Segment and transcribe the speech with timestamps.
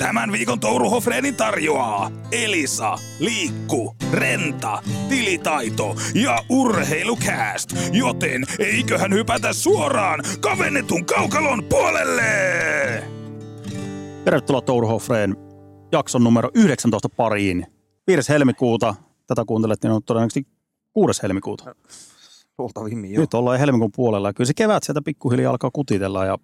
[0.00, 7.70] Tämän viikon Touruhofreenin tarjoaa Elisa, Liikku, Renta, Tilitaito ja Urheilukääst.
[7.92, 12.32] Joten eiköhän hypätä suoraan kavennetun kaukalon puolelle!
[14.24, 15.36] Tervetuloa Touruhofreen
[15.92, 17.66] jakson numero 19 pariin.
[18.06, 18.28] 5.
[18.28, 18.94] helmikuuta,
[19.26, 20.46] tätä kuuntelet, niin on todennäköisesti
[20.92, 21.22] 6.
[21.22, 21.74] helmikuuta.
[22.58, 23.20] Luultavimmin, joo.
[23.20, 26.38] Nyt ollaan helmikuun puolella kyllä se kevät sieltä pikkuhiljaa alkaa kutitella ja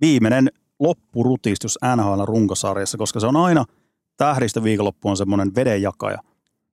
[0.00, 3.64] viimeinen loppurutistus NHL runkosarjassa, koska se on aina
[4.16, 6.18] tähdistä viikonloppu on semmoinen vedenjakaja.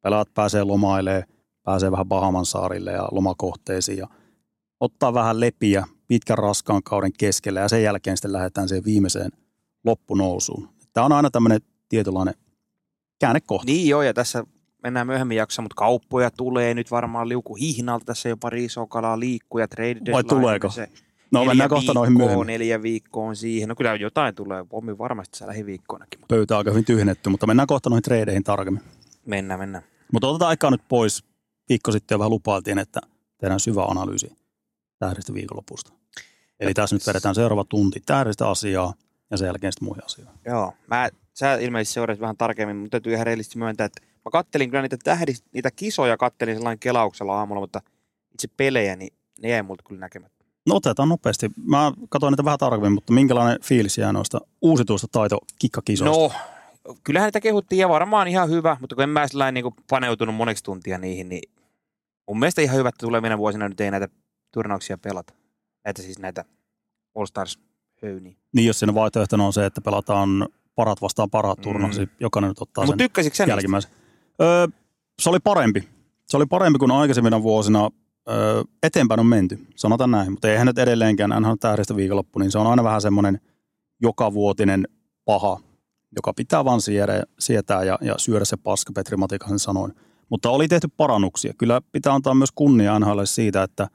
[0.01, 1.23] Pelaat pääsee lomailemaan,
[1.63, 4.07] pääsee vähän Bahaman saarille ja lomakohteisiin ja
[4.79, 9.31] ottaa vähän lepiä pitkän raskaan kauden keskellä ja sen jälkeen sitten lähdetään siihen viimeiseen
[9.83, 10.69] loppunousuun.
[10.93, 12.33] Tämä on aina tämmöinen tietynlainen
[13.19, 13.65] käännekohta.
[13.65, 14.43] Niin joo, ja tässä
[14.83, 18.05] mennään myöhemmin jaksossa, mutta kauppoja tulee nyt varmaan liuku hihnalta.
[18.05, 20.69] Tässä jo pari isoa kalaa liikkuu ja trade Vai tuleeko?
[20.69, 20.89] Se
[21.31, 22.47] No neljä mennään kohta noihin myöhemmin.
[22.47, 23.69] Neljä viikkoa on siihen.
[23.69, 24.65] No kyllä jotain tulee.
[24.69, 26.19] Pommi varmasti tässä lähiviikkoinakin.
[26.19, 28.83] Mutta Pöytä aika hyvin tyhjennetty, mutta mennään kohta noihin treideihin tarkemmin.
[29.25, 29.83] mennään, mennään.
[30.13, 31.23] Mutta otetaan aikaa nyt pois.
[31.69, 32.99] Viikko sitten jo vähän lupailtiin, että
[33.37, 34.35] tehdään syvä analyysi
[34.99, 35.93] tähdistä viikonlopusta.
[36.59, 38.93] Eli tässä nyt vedetään seuraava tunti tähdistä asiaa
[39.31, 40.35] ja sen jälkeen sitten muihin asioihin.
[40.45, 44.69] Joo, mä, sä ilmeisesti seurasit vähän tarkemmin, mutta täytyy ihan rehellisesti myöntää, että mä kattelin
[44.69, 47.81] kyllä niitä tähdistä, niitä kisoja kattelin sellainen kelauksella aamulla, mutta
[48.33, 50.40] itse pelejä, niin ne jäi multa kyllä näkemättä.
[50.67, 51.49] No otetaan nopeasti.
[51.65, 56.19] Mä katsoin niitä vähän tarkemmin, mutta minkälainen fiilis jää noista uusituista taitokikkakisoista?
[56.19, 56.31] No,
[57.03, 60.63] kyllähän niitä kehuttiin ja varmaan ihan hyvä, mutta kun en mä sillä niin paneutunut moneksi
[60.63, 61.51] tuntia niihin, niin
[62.27, 64.07] mun mielestä ihan hyvä, että tulevina vuosina nyt ei näitä
[64.51, 65.33] turnauksia pelata.
[65.85, 66.45] Näitä siis näitä
[67.15, 67.59] All Stars
[68.01, 68.35] höyniä.
[68.53, 71.63] Niin jos siinä vaihtoehtona on se, että pelataan parat vastaan parat Mm.
[71.63, 72.07] turnaus, mm.
[72.19, 73.91] jokainen nyt ottaa Mutta sen jälkimmäisen.
[74.41, 74.67] Öö,
[75.19, 75.89] se oli parempi.
[76.27, 77.89] Se oli parempi kuin aikaisemmina vuosina.
[78.29, 80.31] Öö, eteenpäin on menty, sanotaan näin.
[80.31, 83.39] Mutta eihän nyt edelleenkään, aina tähdistä viikonloppu, niin se on aina vähän semmoinen
[84.01, 84.87] jokavuotinen
[85.25, 85.59] paha,
[86.15, 89.93] joka pitää vaan siedä, sietää ja, ja syödä se paska, Petri Matikasen sanoin.
[90.29, 91.53] Mutta oli tehty parannuksia.
[91.57, 93.87] Kyllä pitää antaa myös kunnia NHLlle siitä, että,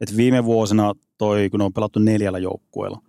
[0.00, 3.00] että viime vuosina toi, kun on pelattu neljällä joukkueella,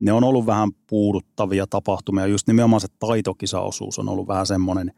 [0.00, 2.26] ne on ollut vähän puuduttavia tapahtumia.
[2.26, 4.92] Just nimenomaan se taitokisaosuus on ollut vähän semmoinen,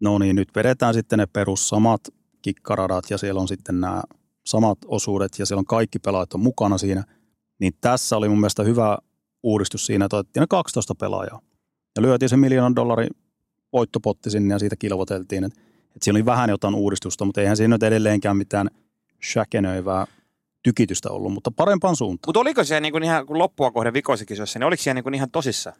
[0.00, 2.00] no niin, nyt vedetään sitten ne perus samat
[2.42, 4.02] kikkaradat ja siellä on sitten nämä
[4.46, 7.04] samat osuudet ja siellä on kaikki pelaajat on mukana siinä.
[7.60, 8.98] Niin tässä oli mun mielestä hyvä
[9.42, 11.40] uudistus siinä, että otettiin ne 12 pelaajaa
[11.96, 13.10] ja lyötiin se miljoonan dollarin
[13.72, 15.44] voittopotti sinne ja siitä kilvoteltiin.
[15.44, 15.60] Että
[15.96, 18.70] et siinä oli vähän jotain uudistusta, mutta eihän siinä nyt edelleenkään mitään
[19.32, 20.06] shäkenöivää
[20.62, 22.28] tykitystä ollut, mutta parempaan suuntaan.
[22.28, 25.14] Mutta oliko se niin kuin ihan, kun loppua kohden vikoisikisoissa, niin oliko siellä niin kuin
[25.14, 25.72] ihan tosissa?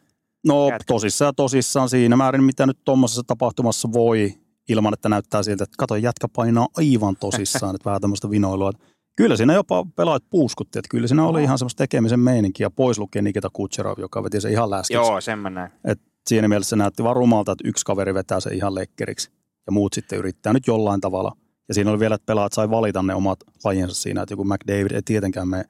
[0.45, 4.33] No tosissaan ja tosissaan siinä määrin, mitä nyt tuommoisessa tapahtumassa voi,
[4.71, 8.71] ilman että näyttää siltä, että kato jätkä painaa aivan tosissaan, että vähän tämmöistä vinoilua.
[9.15, 13.23] Kyllä siinä jopa pelaajat puuskutti, että kyllä siinä oli ihan semmoista tekemisen meininkiä, pois lukien
[13.23, 14.93] Nikita Kutserov, joka veti se ihan läskiksi.
[14.93, 15.71] Joo, sen mä näin.
[15.85, 19.31] Et siinä mielessä se näytti vaan rumalta, että yksi kaveri vetää se ihan lekkeriksi
[19.65, 21.35] ja muut sitten yrittää nyt jollain tavalla.
[21.67, 24.91] Ja siinä oli vielä, että pelaajat sai valita ne omat lajinsa siinä, että joku McDavid
[24.91, 25.63] ei tietenkään mene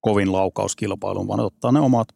[0.00, 2.08] kovin laukauskilpailuun, vaan ottaa ne omat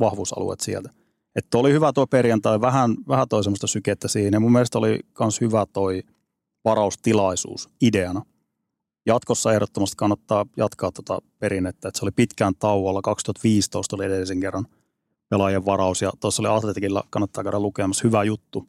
[0.00, 0.90] vahvuusalueet sieltä.
[1.36, 4.40] Että oli hyvä tuo perjantai, vähän, vähän toi semmoista sykettä siinä.
[4.40, 6.02] Mun mielestä oli myös hyvä toi
[6.64, 8.22] varaustilaisuus ideana.
[9.06, 13.02] Jatkossa ehdottomasti kannattaa jatkaa tuota perinnettä, että se oli pitkään tauolla.
[13.02, 14.66] 2015 oli edellisen kerran
[15.28, 18.68] pelaajien varaus ja tuossa oli Atletikilla, kannattaa käydä lukemassa, hyvä juttu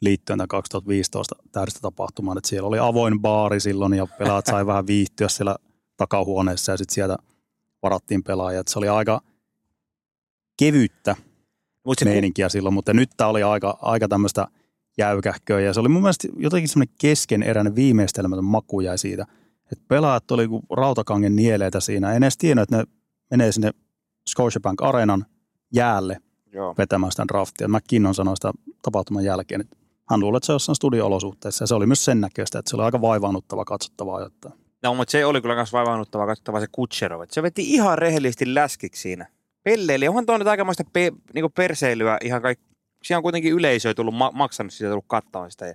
[0.00, 4.86] liittyen tämän 2015 täydistä tapahtumaan, että siellä oli avoin baari silloin ja pelaajat sai vähän
[4.86, 5.56] viihtyä siellä
[5.96, 7.16] takahuoneessa ja sitten sieltä
[7.82, 8.60] varattiin pelaajia.
[8.60, 9.20] Että se oli aika
[10.56, 11.16] kevyttä
[12.04, 14.46] Meininkiä silloin, mutta nyt tämä oli aika, aika tämmöistä
[14.98, 19.26] jäykähköä ja se oli mun mielestä jotenkin semmoinen keskeneräinen viimeistelmätön maku jäi siitä,
[19.72, 22.12] että pelaajat oli kuin rautakangen nieleitä siinä.
[22.12, 22.84] En edes tiennyt, että ne
[23.30, 23.70] menee sinne
[24.30, 25.26] Scotiabank Arenan
[25.74, 26.16] jäälle
[26.52, 26.74] joo.
[26.78, 27.68] vetämään sitä draftia.
[27.68, 29.76] McKinnon sanoi sitä tapahtuman jälkeen, että
[30.10, 32.76] hän luulee, että se on jossain studio-olosuhteissa ja se oli myös sen näköistä, että se
[32.76, 34.26] oli aika vaivaannuttava katsottavaa.
[34.26, 34.50] Että
[34.82, 37.22] No, mutta se oli kyllä myös vaivaannuttava katsottava se Kutserov.
[37.30, 39.26] Se veti ihan rehellisesti läskiksi siinä.
[39.62, 40.08] Pelleili.
[40.08, 42.64] Onhan tuo nyt aikamoista pe, niinku perseilyä ihan kaikki.
[43.04, 45.66] Siinä on kuitenkin yleisöä tullut ma- maksanut sitä tullut katsomaan sitä.
[45.66, 45.74] Ja-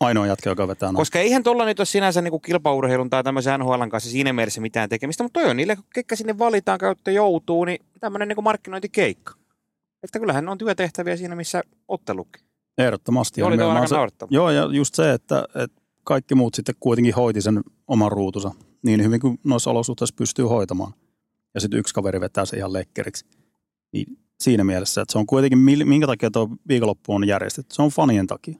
[0.00, 0.96] ainoa jätkä, joka vetää noin.
[0.96, 4.88] Koska eihän tuolla nyt ole sinänsä niinku kilpaurheilun tai tämmöisen NHL kanssa siinä mielessä mitään
[4.88, 9.34] tekemistä, mutta toi on niille, ketkä sinne valitaan kautta joutuu, niin tämmöinen niinku markkinointikeikka.
[10.02, 12.42] Että kyllähän on työtehtäviä siinä, missä ottelukin.
[12.78, 13.42] Ehdottomasti.
[13.42, 13.96] Oli tuo aika se-.
[14.30, 18.50] Joo, ja just se, että, että kaikki muut sitten kuitenkin hoiti sen oman ruutunsa
[18.82, 20.92] niin hyvin kuin noissa olosuhteissa pystyy hoitamaan.
[21.56, 23.26] Ja sitten yksi kaveri vetää se ihan lekkeriksi.
[23.92, 25.58] Niin siinä mielessä, että se on kuitenkin,
[25.88, 27.74] minkä takia tuo viikonloppu on järjestetty.
[27.74, 28.54] Se on fanien takia.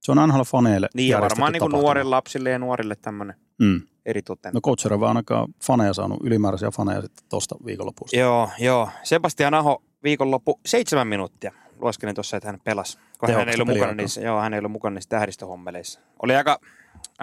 [0.00, 1.82] Se on NHL-faneille Niin ja varmaan tapahtuma.
[1.82, 3.80] nuorille lapsille ja nuorille tämmöinen Mm.
[4.06, 4.52] eritoten.
[4.54, 8.16] No Coach on ainakaan faneja saanut, ylimääräisiä faneja sitten tuosta viikonlopusta.
[8.16, 8.88] Joo, joo.
[9.02, 11.52] Sebastian Aho viikonloppu seitsemän minuuttia.
[11.80, 12.98] lueskelin tuossa, että hän pelasi.
[13.18, 16.00] Kun hän ei ollut mukana niissä, joo, hän ei ollut mukana niissä tähdistöhommeleissa.
[16.22, 16.58] Oli aika,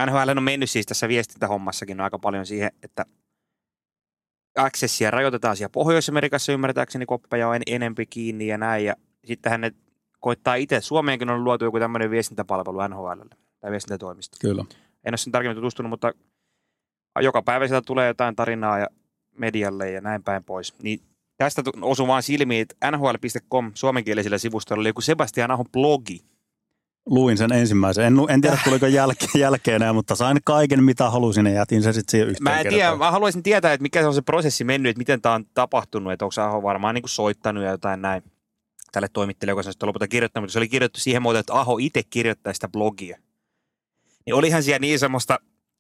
[0.06, 3.06] NHL on mennyt siis tässä viestintähommassakin aika paljon siihen, että
[4.56, 8.86] accessia rajoitetaan siellä Pohjois-Amerikassa ymmärtääkseni koppeja on en- enempi kiinni ja näin.
[8.86, 9.72] Ja sittenhän ne
[10.20, 14.38] koittaa itse, Suomeenkin on luotu joku tämmöinen viestintäpalvelu NHLlle tai viestintätoimisto.
[14.42, 14.66] Kyllä.
[15.04, 16.14] En ole sen tarkemmin tutustunut, mutta
[17.22, 18.88] joka päivä sieltä tulee jotain tarinaa ja
[19.38, 20.76] medialle ja näin päin pois.
[20.84, 21.00] Niin
[21.38, 26.22] tästä osui vaan silmiin, että nhl.com suomenkielisellä sivustolla oli joku Sebastian Ahon blogi.
[27.06, 28.06] Luin sen ensimmäisen.
[28.06, 31.94] En, en tiedä, tuliko jälkeen, jälkeen enää, mutta sain kaiken, mitä halusin ja jätin sen
[31.94, 34.64] sitten siihen yhteen Mä en tiedä, mä haluaisin tietää, että mikä se on se prosessi
[34.64, 38.02] mennyt, että miten tämä on tapahtunut, että onko Aho varmaan niin kuin soittanut ja jotain
[38.02, 38.24] näin
[38.92, 41.78] tälle toimittajalle, joka sen sitten lopulta kirjoittanut, mutta se oli kirjoittu siihen muotoon, että Aho
[41.82, 43.18] itse kirjoittaa sitä blogia.
[44.26, 45.40] Niin olihan siellä niin semmoista,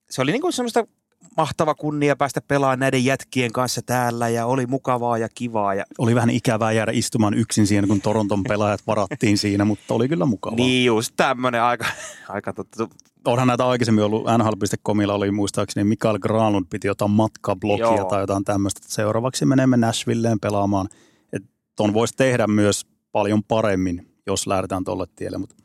[0.09, 0.87] se oli niin kuin semmoista
[1.37, 5.73] mahtava kunnia päästä pelaamaan näiden jätkien kanssa täällä ja oli mukavaa ja kivaa.
[5.73, 10.07] Ja, Oli vähän ikävää jäädä istumaan yksin siinä, kun Toronton pelaajat varattiin siinä, mutta oli
[10.07, 10.55] kyllä mukavaa.
[10.55, 11.85] niin just tämmöinen aika,
[12.29, 12.87] aika totta.
[13.25, 18.05] Onhan näitä aikaisemmin ollut, NHL.comilla oli muistaakseni Mikael Granlund piti jotain matkablogia Joo.
[18.09, 18.81] tai jotain tämmöistä.
[18.83, 20.87] Seuraavaksi menemme Nashvilleen pelaamaan.
[21.33, 25.55] Että ton voisi tehdä myös paljon paremmin, jos lähdetään tuolle tielle, mutta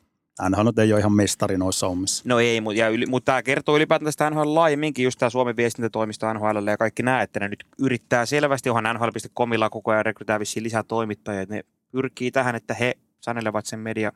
[0.48, 2.22] NHL nyt ei ole ihan mestari noissa hommissa.
[2.26, 6.32] No ei, mutta, yli, mutta tämä kertoo ylipäätään tästä NHL laajemminkin, just tämä Suomen viestintätoimisto
[6.32, 10.64] NHL ja kaikki nämä, että ne nyt yrittää selvästi, onhan NHL.comilla koko ajan rekrytää vissiin
[10.64, 11.62] lisää toimittajia, että ne
[11.92, 14.12] pyrkii tähän, että he sanelevat sen media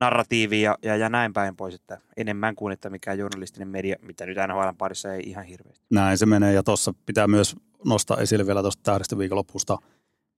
[0.00, 4.26] narratiivi ja, ja, ja näin päin pois, että enemmän kuin että mikään journalistinen media, mitä
[4.26, 5.86] nyt NHL parissa ei ihan hirveästi.
[5.90, 9.78] Näin se menee ja tuossa pitää myös nostaa esille vielä tuosta tähdestä viikonlopusta.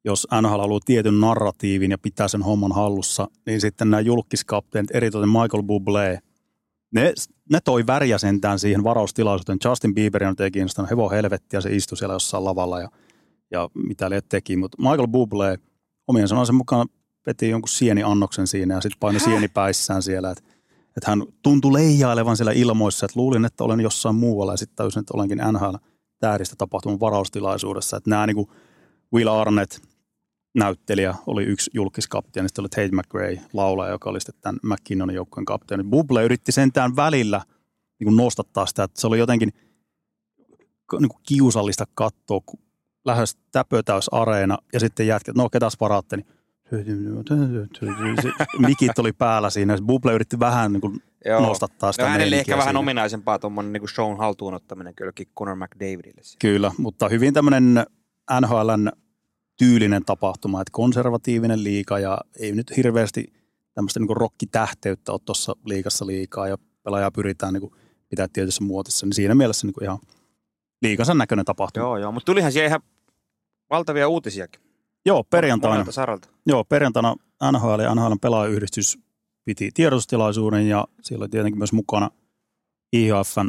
[0.06, 5.28] Jos NHL haluaa tietyn narratiivin ja pitää sen homman hallussa, niin sitten nämä julkiskapteenit, eritoten
[5.28, 6.18] Michael Bublé,
[6.94, 7.12] ne,
[7.50, 9.58] ne toi väriä sentään siihen varaustilaisuuteen.
[9.64, 12.88] Justin Bieberin on teki sitä hevo helvettiä, se istui siellä jossain lavalla ja,
[13.50, 14.56] ja mitä liet teki.
[14.56, 15.60] Mutta Michael Bublé
[16.06, 16.88] omien sanoisen mukaan
[17.26, 20.30] veti jonkun sieniannoksen siinä ja sitten painoi sieni päissään siellä.
[20.30, 20.44] Että
[20.96, 25.00] että hän tuntui leijailevan siellä ilmoissa, että luulin, että olen jossain muualla ja sitten täysin,
[25.00, 25.74] että olenkin NHL
[26.18, 27.96] tähdistä tapahtuman varaustilaisuudessa.
[27.96, 28.48] Että nämä niin kuin
[29.14, 29.78] Will Arnett,
[30.56, 35.44] näyttelijä, oli yksi julkiskapteeni, sitten oli Tate McRae, laulaja, joka oli sitten tämän McKinnonin joukkueen
[35.44, 35.84] kapteeni.
[35.84, 37.42] Buble yritti sentään välillä
[37.98, 39.52] niin kuin nostattaa sitä, että se oli jotenkin
[40.98, 42.60] niin kuin kiusallista katsoa, kun
[43.04, 46.26] lähes täpötäys areena ja sitten jätkät, no ketäs varaatte, niin
[48.58, 49.78] mikit oli päällä siinä.
[49.86, 51.02] Buble yritti vähän niin kuin
[51.40, 52.78] nostattaa sitä no, hänelle ehkä vähän siinä.
[52.78, 56.22] ominaisempaa tuommoinen niin shown haltuun ottaminen kylläkin Conor McDavidille.
[56.38, 57.86] Kyllä, mutta hyvin tämmöinen
[58.40, 58.90] NHLn
[59.56, 63.32] tyylinen tapahtuma, että konservatiivinen liika ja ei nyt hirveästi
[63.74, 67.70] tämmöistä niin rokkitähteyttä ole tuossa liikassa liikaa ja pelaajaa pyritään niin
[68.08, 69.98] pitää tietyssä muotissa, niin siinä mielessä niin ihan
[70.82, 71.86] liikansa näköinen tapahtuma.
[71.86, 72.80] Joo, Joo, mutta tulihan siellä ihan
[73.70, 74.60] valtavia uutisiakin.
[75.06, 76.28] Joo perjantaina, saralta.
[76.46, 77.16] joo, perjantaina
[77.52, 78.98] NHL ja NHLn pelaajayhdistys
[79.44, 82.10] piti tiedotustilaisuuden ja siellä oli tietenkin myös mukana
[82.92, 83.48] IHFn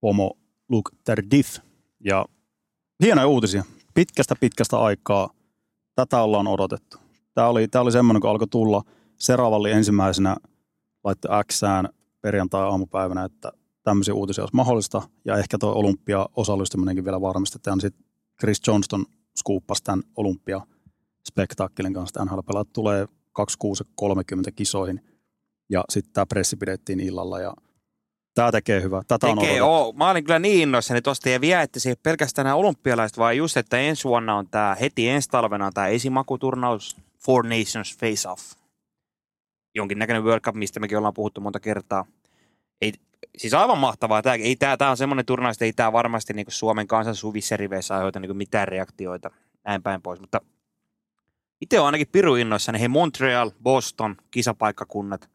[0.00, 0.38] pomo
[0.68, 1.58] Luke Tardif.
[2.04, 2.26] Ja
[3.02, 3.64] hienoja uutisia.
[3.96, 5.30] Pitkästä pitkästä aikaa
[5.94, 6.96] tätä ollaan odotettu.
[7.34, 8.82] Tämä oli, tämä oli semmoinen, kun alkoi tulla.
[9.18, 10.36] Seravalli ensimmäisenä
[11.04, 11.88] laittoi Xään
[12.20, 13.52] perjantai-aamupäivänä, että
[13.82, 15.02] tämmöisiä uutisia olisi mahdollista.
[15.24, 17.80] Ja ehkä tuo olympia osallistuminenkin vielä varmistetaan.
[17.80, 18.06] Sitten
[18.40, 19.04] Chris Johnston
[19.38, 20.60] skuuppasi tämän olympia
[21.28, 22.24] spektaakkelin kanssa.
[22.24, 23.06] NHL-pelaat tulee
[23.40, 25.00] 26.30 kisoihin.
[25.70, 27.54] Ja sitten tämä pressi pidettiin illalla ja
[28.36, 29.02] tämä tekee hyvää.
[29.08, 29.86] Tätä on Tekee, odotettu.
[29.86, 29.92] oo.
[29.92, 33.18] Mä olin kyllä niin innoissani tosta ja vielä, että se ei ole pelkästään nämä olympialaiset,
[33.18, 37.98] vaan just, että ensi vuonna on tämä, heti ensi talvena on tämä esimakuturnaus Four Nations
[37.98, 38.42] Face Off.
[39.74, 42.04] Jonkinnäköinen World Cup, mistä mekin ollaan puhuttu monta kertaa.
[42.80, 42.92] Ei,
[43.38, 44.22] siis aivan mahtavaa.
[44.22, 47.56] Tämä, ei, tämä, tämä on semmoinen turnaus, että ei tämä varmasti niin Suomen kansan suvissa
[47.56, 49.30] riveissä aiheuta niin mitään reaktioita.
[49.64, 50.20] Näin päin pois.
[50.20, 50.40] Mutta
[51.60, 52.80] itse on ainakin piru innoissani.
[52.80, 55.30] Hei Montreal, Boston, kisapaikkakunnat.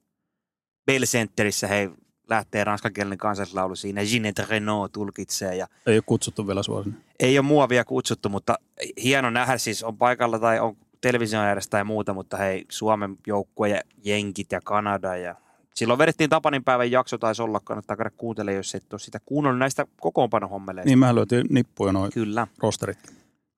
[0.86, 1.90] Bell Centerissä hei
[2.32, 4.02] lähtee ranskankielinen kansallislaulu siinä.
[4.06, 6.98] Ginette Renault tulkitsee ja Ei ole kutsuttu vielä suosin.
[7.20, 8.56] ei ole mua vielä kutsuttu, mutta
[9.04, 13.70] hieno nähdä siis on paikalla tai on television ääressä tai muuta, mutta hei Suomen joukkue
[13.70, 15.36] ja Jenkit ja Kanada ja
[15.76, 19.60] silloin vedettiin Tapanin päivän jakso taisi olla, kannattaa käydä kuuntelemaan, jos et ole sitä kuunnellut
[19.60, 20.88] näistä kokoonpanohommeleista.
[20.90, 22.98] Niin mehän lyötiin nippuja noin Kyllä, rosterit.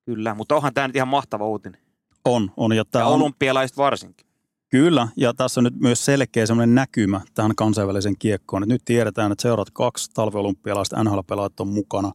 [0.06, 1.82] kyllä, mutta onhan tämä nyt ihan mahtava uutinen.
[2.26, 2.72] On, on.
[2.72, 4.28] Ja Ja tää on, olympialaiset varsinkin.
[4.74, 8.64] Kyllä, ja tässä on nyt myös selkeä semmoinen näkymä tähän kansainväliseen kiekkoon.
[8.68, 12.12] Nyt tiedetään, että seuraat kaksi talviolympialaista NHL-pelaajat on mukana,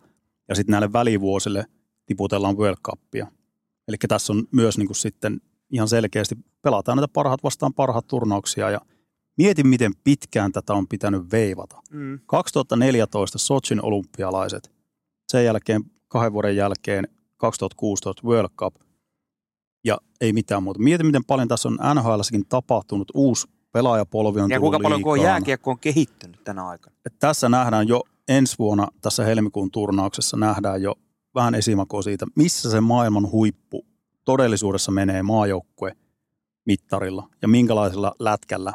[0.49, 1.65] ja sitten näille välivuosille
[2.07, 3.27] tiputellaan World Cupia.
[3.88, 8.71] Eli tässä on myös niin kuin sitten ihan selkeästi, pelataan näitä parhaat vastaan parhaat turnauksia,
[8.71, 8.81] ja
[9.37, 11.83] mietin, miten pitkään tätä on pitänyt veivata.
[11.91, 12.21] Mm.
[12.27, 14.71] 2014 Sochin olympialaiset,
[15.29, 18.88] sen jälkeen kahden vuoden jälkeen 2016 World Cup.
[19.85, 20.80] Ja ei mitään muuta.
[20.80, 23.08] Mieti, miten paljon tässä on NHLssäkin tapahtunut.
[23.14, 25.32] Uusi pelaajapolvi on Ja kuinka paljon kun liigaan.
[25.32, 26.97] jääkiekko on kehittynyt tänä aikana.
[27.06, 30.94] Et tässä nähdään jo ensi vuonna tässä helmikuun turnauksessa nähdään jo
[31.35, 33.87] vähän esimakua siitä, missä se maailman huippu
[34.25, 35.97] todellisuudessa menee maajoukkue
[36.66, 38.73] mittarilla ja minkälaisella lätkällä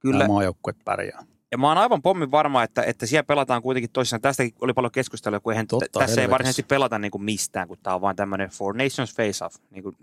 [0.00, 0.18] Kyllä.
[0.18, 1.24] nämä maajoukkueet pärjää.
[1.52, 4.20] Ja mä oon aivan pommin varma, että, että siellä pelataan kuitenkin toisissaan.
[4.22, 6.30] Tästäkin oli paljon keskustelua, kun eihän, Totta, t- tässä ei helvetissä.
[6.30, 9.96] varsinaisesti pelata niin kuin mistään, kun tämä on vaan tämmöinen Four Nations Face-Off, niin kuin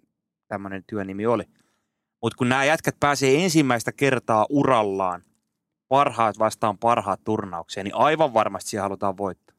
[0.52, 1.44] tämmöinen työnimi oli.
[2.22, 5.24] Mutta kun nämä jätkät pääsee ensimmäistä kertaa urallaan
[5.88, 9.56] parhaat vastaan parhaat turnaukseen, niin aivan varmasti siellä halutaan voittaa.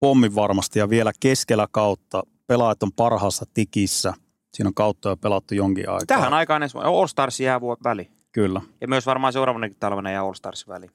[0.00, 4.14] Pommin varmasti ja vielä keskellä kautta pelaajat on parhaassa tikissä.
[4.54, 6.06] Siinä on kautta jo pelattu jonkin aikaa.
[6.06, 8.10] Tähän aikaan ensi All Stars jää väli.
[8.32, 8.60] Kyllä.
[8.80, 10.86] Ja myös varmaan seuraavanakin talvena jää All Stars väli.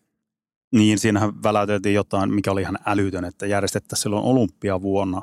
[0.71, 5.21] Niin, siinähän väläyteltiin jotain, mikä oli ihan älytön, että järjestettäisiin silloin olympiavuonna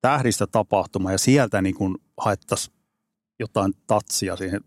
[0.00, 2.74] tähdistä tapahtuma ja sieltä niin kuin haettaisiin
[3.38, 4.60] jotain tatsia siihen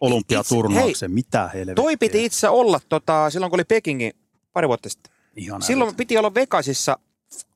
[0.00, 1.12] olympiaturnaukseen.
[1.12, 1.74] Mitä helvettiä.
[1.74, 4.12] Toi piti itse olla tota, silloin, kun oli Pekingin
[4.52, 5.12] pari vuotta sitten.
[5.36, 6.98] Ihan Silloin piti olla Vegasissa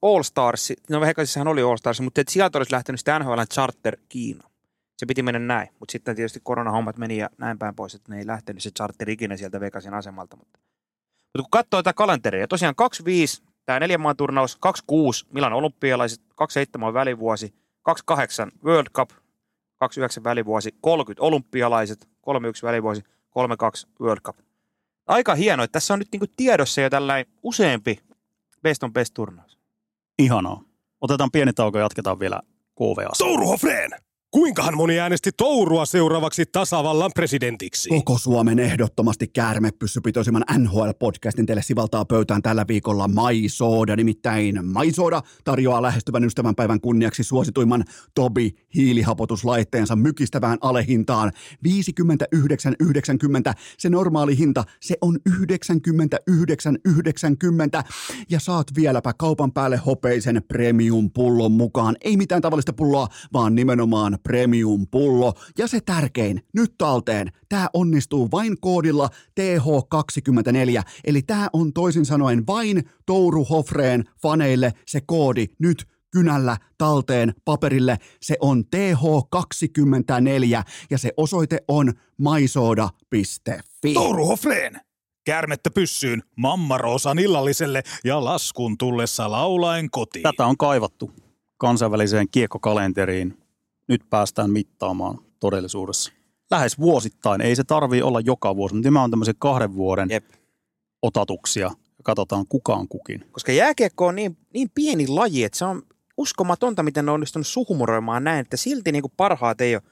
[0.03, 4.51] All Stars, no Vegasissahan oli All Stars, mutta sieltä olisi lähtenyt sitten NHL Charter Kiina.
[4.97, 8.19] Se piti mennä näin, mutta sitten tietysti koronahommat meni ja näin päin pois, että ne
[8.19, 10.37] ei lähtenyt se charter ikinä sieltä Vegasin asemalta.
[10.37, 10.59] Mutta,
[11.25, 16.89] mutta kun katsoo tätä kalenteria, tosiaan 25, tämä neljän maan turnaus, 26 Milan olympialaiset, 27
[16.89, 19.11] on välivuosi, 28 World Cup,
[19.89, 24.37] 29 välivuosi, 30 olympialaiset, 31 välivuosi, 32 World Cup.
[25.07, 28.01] Aika hienoa, että tässä on nyt niinku tiedossa jo tällainen useampi
[28.63, 29.59] best on best turnaus.
[30.19, 30.61] Ihanaa.
[31.01, 32.41] Otetaan pieni tauko ja jatketaan vielä
[32.75, 33.13] KVA.
[33.19, 33.91] Touruhofreen!
[34.35, 37.89] Kuinkahan moni äänesti Tourua seuraavaksi tasavallan presidentiksi?
[37.89, 43.97] Koko Suomen ehdottomasti käärmepyssypitoisimman NHL-podcastin teille sivaltaa pöytään tällä viikolla Maisoda.
[43.97, 51.33] Nimittäin Maisoda tarjoaa lähestyvän ystävänpäivän kunniaksi suosituimman Tobi hiilihapotuslaitteensa mykistävään alehintaan
[51.69, 53.53] 59,90.
[53.79, 55.37] Se normaali hinta, se on 99,90
[58.31, 61.97] ja saat vieläpä kaupan päälle hopeisen premium pullon mukaan.
[62.01, 65.33] Ei mitään tavallista pulloa, vaan nimenomaan premium pullo.
[65.59, 69.09] Ja se tärkein, nyt talteen, tämä onnistuu vain koodilla
[69.41, 77.35] TH24, eli tämä on toisin sanoen vain Touru Hofreen faneille se koodi nyt kynällä talteen
[77.45, 77.99] paperille.
[78.23, 83.95] Se on TH24 ja se osoite on maisoda.fi.
[83.95, 84.81] Touruhofreen!
[85.25, 90.23] Käärmettä pyssyyn, mammaroosan illalliselle ja laskun tullessa laulaen kotiin.
[90.23, 91.11] Tätä on kaivattu
[91.59, 93.44] kansainväliseen kiekkokalenteriin.
[93.89, 96.13] Nyt päästään mittaamaan todellisuudessa.
[96.51, 97.41] Lähes vuosittain.
[97.41, 100.25] Ei se tarvii olla joka vuosi, mutta nimenomaan tämmöisiä kahden vuoden Jep.
[101.03, 101.67] otatuksia.
[101.67, 103.25] Ja katsotaan kukaan kukin.
[103.33, 105.83] Koska jääkiekko on niin, niin pieni laji, että se on
[106.17, 109.83] uskomatonta, miten ne on onnistunut suhumuroimaan näin, että silti niin kuin parhaat ei ole.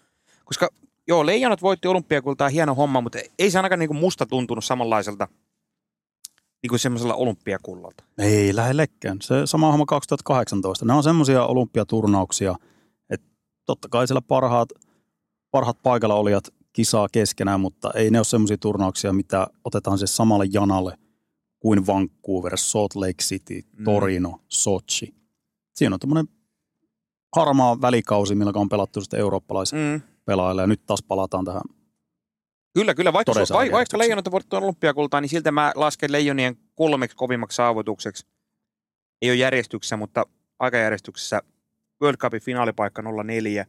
[0.44, 0.68] Koska
[1.08, 5.28] joo, leijonat voitti olympiakultaa, hieno homma, mutta ei se ainakaan niin kuin musta tuntunut samanlaiselta
[6.62, 8.04] niin kuin semmoisella olympiakullalta.
[8.18, 9.18] Ei lähellekään.
[9.22, 10.84] Se sama homma 2018.
[10.84, 12.54] Nämä on semmoisia olympiaturnauksia,
[13.66, 14.68] totta kai siellä parhaat,
[15.50, 20.44] parhaat paikalla olijat kisaa keskenään, mutta ei ne ole semmoisia turnauksia, mitä otetaan se samalle
[20.52, 20.98] janalle
[21.60, 23.84] kuin Vancouver, Salt Lake City, Mm.
[23.84, 25.14] Torino, Sochi.
[25.74, 26.28] Siinä on tämmöinen
[27.36, 30.00] harmaa välikausi, millä on pelattu sitten eurooppalaisia Mm.
[30.24, 31.62] pelaajille, ja nyt taas palataan tähän.
[32.74, 33.12] Kyllä, kyllä.
[33.12, 34.02] Vaikka, vai, vaikka järjestyksellä.
[34.02, 38.26] leijonat on voittanut olympiakultaa, niin siltä mä lasken leijonien kolmeksi kovimmaksi saavutukseksi.
[39.22, 40.24] Ei ole järjestyksessä, mutta
[40.58, 41.42] aikajärjestyksessä
[42.02, 43.66] World Cupin finaalipaikka 04,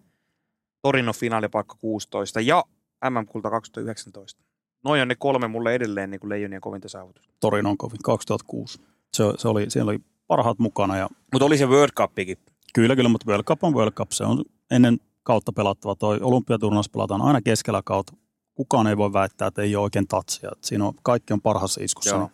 [0.81, 2.63] Torino finaalipaikka 16 ja
[3.09, 4.43] MM-kulta 2019.
[4.83, 7.33] Noin on ne kolme mulle edelleen niin kuin leijonien kovinta saavutusta.
[7.39, 8.81] Torinon kovin 2006.
[9.13, 12.37] Se, se oli, siellä oli parhaat mukana ja Mutta oli se World Cupikin.
[12.73, 14.11] Kyllä, kyllä, mutta World Cup on World Cup.
[14.11, 15.95] Se on ennen kautta pelattava.
[15.95, 18.13] Toi olympiaturnaus pelataan aina keskellä kautta.
[18.55, 20.51] Kukaan ei voi väittää, että ei ole oikein tatsia.
[20.61, 22.15] Siinä on, kaikki on parhaassa iskussa.
[22.15, 22.31] Joo.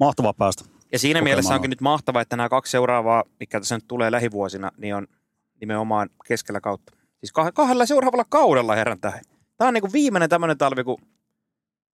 [0.00, 0.64] Mahtavaa päästä.
[0.92, 1.70] Ja siinä mielessä onkin on.
[1.70, 5.06] nyt mahtavaa, että nämä kaksi seuraavaa, mikä tässä nyt tulee lähivuosina, niin on
[5.60, 6.92] nimenomaan keskellä kautta.
[7.18, 9.20] Siis kah- kahdella seuraavalla kaudella, herran tähän.
[9.56, 10.98] Tämä on niin kuin viimeinen tämmöinen talvi, kun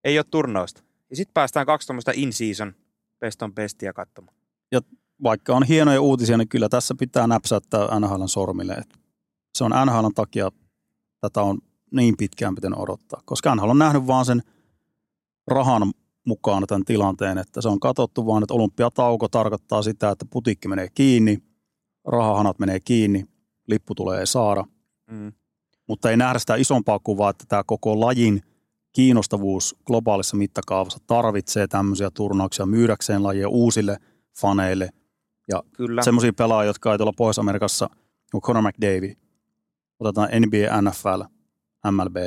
[0.03, 0.83] ei ole turnausta.
[1.09, 2.73] Ja sitten päästään kaksi tuommoista in-season
[3.19, 4.37] best on bestia katsomaan.
[5.23, 8.73] Vaikka on hienoja uutisia, niin kyllä tässä pitää näpsäyttää NHLn sormille.
[8.73, 8.99] Et
[9.57, 10.49] se on NHLn takia,
[11.21, 11.57] tätä on
[11.91, 13.21] niin pitkään pitänyt odottaa.
[13.25, 14.41] Koska NHL on nähnyt vaan sen
[15.47, 15.93] rahan
[16.27, 20.87] mukaan tämän tilanteen, että se on katsottu vaan, että olympiatauko tarkoittaa sitä, että putikki menee
[20.95, 21.37] kiinni,
[22.07, 23.25] rahahanat menee kiinni,
[23.67, 24.63] lippu tulee saada.
[25.11, 25.33] Mm.
[25.87, 28.41] mutta ei nähdä sitä isompaa kuvaa, että tämä koko lajin
[28.93, 33.97] kiinnostavuus globaalissa mittakaavassa tarvitsee tämmöisiä turnauksia myydäkseen lajia uusille
[34.41, 34.89] faneille.
[35.73, 36.03] Kyllä.
[36.03, 37.89] Semmoisia pelaajia, jotka ei tuolla Pohjois-Amerikassa,
[38.31, 39.15] kuin Conor McDavid,
[39.99, 41.21] otetaan NBA, NFL,
[41.91, 42.17] MLB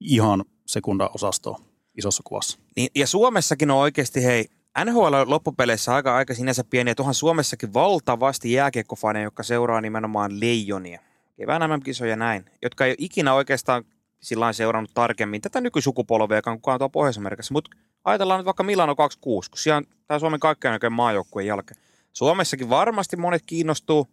[0.00, 1.60] ihan sekundaosastoa
[1.98, 2.58] isossa kuvassa.
[2.76, 4.46] Niin, ja Suomessakin on oikeasti, hei,
[4.84, 10.40] NHL on loppupeleissä aika, aika sinänsä pieni, että onhan Suomessakin valtavasti jääkiekkofaneja, jotka seuraa nimenomaan
[10.40, 11.00] leijonia.
[11.36, 13.84] Kevään MM-kisoja näin, jotka ei ole ikinä oikeastaan
[14.20, 17.52] sillä seurannut tarkemmin tätä nykysukupolvea, joka on kukaan tuo Pohjois-Amerikassa.
[17.52, 17.70] Mutta
[18.04, 21.80] ajatellaan nyt vaikka Milano 26, kun siellä on tämä Suomen kaikkein oikein maajoukkueen jälkeen.
[22.12, 24.08] Suomessakin varmasti monet kiinnostuu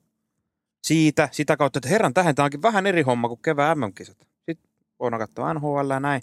[0.84, 4.18] siitä, sitä kautta, että herran tähän tämä onkin vähän eri homma kuin kevään MM-kisat.
[4.20, 6.22] Sitten voidaan katsoa NHL ja näin.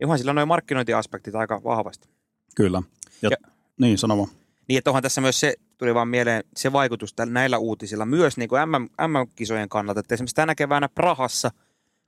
[0.00, 2.08] Johan sillä on noin markkinointiaspektit aika vahvasti.
[2.56, 2.82] Kyllä.
[3.22, 3.36] Ja, ja
[3.80, 4.28] niin, sano vaan.
[4.68, 8.48] Niin, että onhan tässä myös se, tuli vaan mieleen se vaikutus näillä uutisilla myös niin
[8.48, 10.00] kuin MM, MM-kisojen kannalta.
[10.00, 11.50] Että esimerkiksi tänä keväänä Prahassa,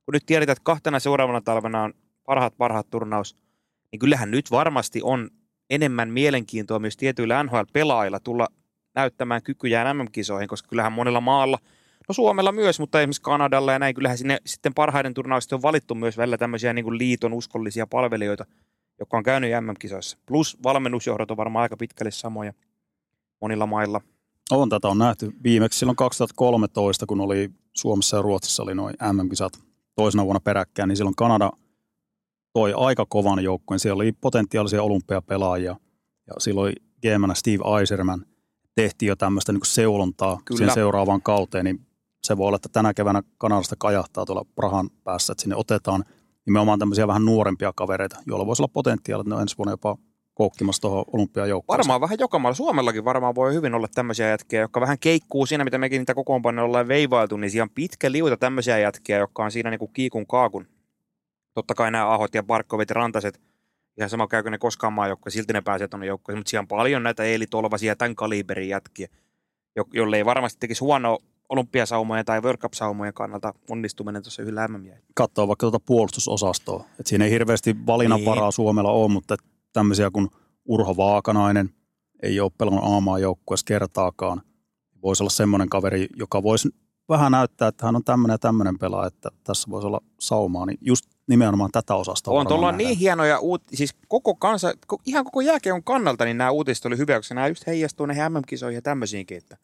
[0.04, 3.36] kun nyt tiedetään, että kahtena seuraavana talvena on parhaat parhaat turnaus,
[3.92, 5.30] niin kyllähän nyt varmasti on
[5.70, 8.48] enemmän mielenkiintoa myös tietyillä NHL-pelaajilla tulla
[8.94, 11.58] näyttämään kykyjään MM-kisoihin, koska kyllähän monella maalla,
[12.08, 15.94] no Suomella myös, mutta esimerkiksi Kanadalla ja näin, kyllähän sinne sitten parhaiden turnausten on valittu
[15.94, 18.44] myös välillä tämmöisiä niin kuin liiton uskollisia palvelijoita,
[18.98, 20.18] jotka on käynyt MM-kisoissa.
[20.26, 22.52] Plus valmennusjohdot on varmaan aika pitkälle samoja
[23.40, 24.00] monilla mailla.
[24.50, 29.52] On, tätä on nähty viimeksi silloin 2013, kun oli Suomessa ja Ruotsissa oli noin MM-kisat
[29.94, 31.50] toisena vuonna peräkkäin, niin silloin Kanada
[32.52, 33.78] toi aika kovan joukkueen.
[33.80, 35.76] Siellä oli potentiaalisia olympiapelaajia
[36.26, 36.72] ja silloin
[37.02, 38.26] GMnä Steve Eiserman
[38.74, 40.58] tehtiin jo tämmöistä niin seulontaa Kyllä.
[40.58, 41.86] siihen seuraavaan kauteen, niin
[42.24, 46.04] se voi olla, että tänä keväänä Kanadasta kajahtaa tuolla Prahan päässä, että sinne otetaan
[46.46, 49.96] nimenomaan tämmöisiä vähän nuorempia kavereita, joilla voisi olla potentiaalia, että ne on ensi vuonna jopa
[50.34, 51.78] koukkimassa tuohon olympiajoukkoon.
[51.78, 52.56] Varmaan vähän joka maalla.
[52.56, 56.64] Suomellakin varmaan voi hyvin olla tämmöisiä jätkiä, jotka vähän keikkuu siinä, mitä mekin niitä kokoonpanoja
[56.64, 60.26] ollaan veivailtu, niin siellä on pitkä liuta tämmöisiä jätkiä, jotka on siinä niin kuin kiikun
[60.26, 60.66] kaakun.
[61.54, 63.40] Totta kai nämä Ahot ja Barkovit ja Rantaset,
[63.98, 67.02] ihan sama käykö ne koskaan maajoukkoja, silti ne pääsee tuonne joukkoon, mutta siellä on paljon
[67.02, 69.08] näitä Eeli Tolvasia tämän kaliberin jätkiä,
[69.76, 71.18] jo, jolle ei varmasti tekisi huono
[71.52, 76.84] olympiasaumojen tai World Cup-saumojen kannalta onnistuminen tuossa yhdellä mm Katsoo vaikka tuota puolustusosastoa.
[77.00, 78.52] Et siinä ei hirveästi valinnanvaraa niin.
[78.52, 79.36] Suomella ole, mutta
[79.72, 80.28] tämmöisiä kuin
[80.64, 81.70] Urho Vaakanainen
[82.22, 84.42] ei ole pelannut aamaa joukkueessa kertaakaan.
[85.02, 86.68] Voisi olla semmoinen kaveri, joka voisi
[87.08, 90.66] vähän näyttää, että hän on tämmöinen ja tämmöinen pelaaja, että tässä voisi olla saumaa.
[90.66, 92.30] Niin just nimenomaan tätä osasta.
[92.30, 94.72] On tuolla niin hienoja, uut, siis koko kansa,
[95.06, 98.76] ihan koko jääkeon kannalta, niin nämä uutiset oli hyviä, koska nämä just heijastuu näihin MM-kisoihin
[98.76, 99.56] ja tämmöisiinkin, että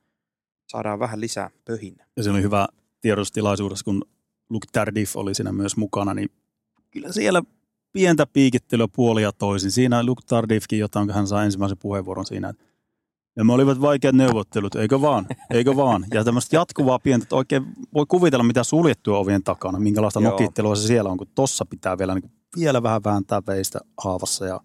[0.69, 2.07] saadaan vähän lisää pöhinä.
[2.17, 2.69] Ja se oli hyvä
[3.01, 4.03] tiedostilaisuudessa, kun
[4.51, 6.29] Luke Tardif oli siinä myös mukana, niin
[6.91, 7.43] kyllä siellä
[7.93, 9.71] pientä piikittelyä puolia toisin.
[9.71, 12.65] Siinä Luke Tardifkin kun hän saa ensimmäisen puheenvuoron siinä, että
[13.37, 16.07] ja me olivat vaikeat neuvottelut, eikö vaan, eikö vaan.
[16.15, 20.31] Ja tämmöistä jatkuvaa pientä, että oikein voi kuvitella mitä suljettua ovien takana, minkälaista Joo.
[20.31, 24.47] nokittelua se siellä on, kun tossa pitää vielä, niin kuin, vielä vähän vääntää veistä haavassa.
[24.47, 24.61] Ja,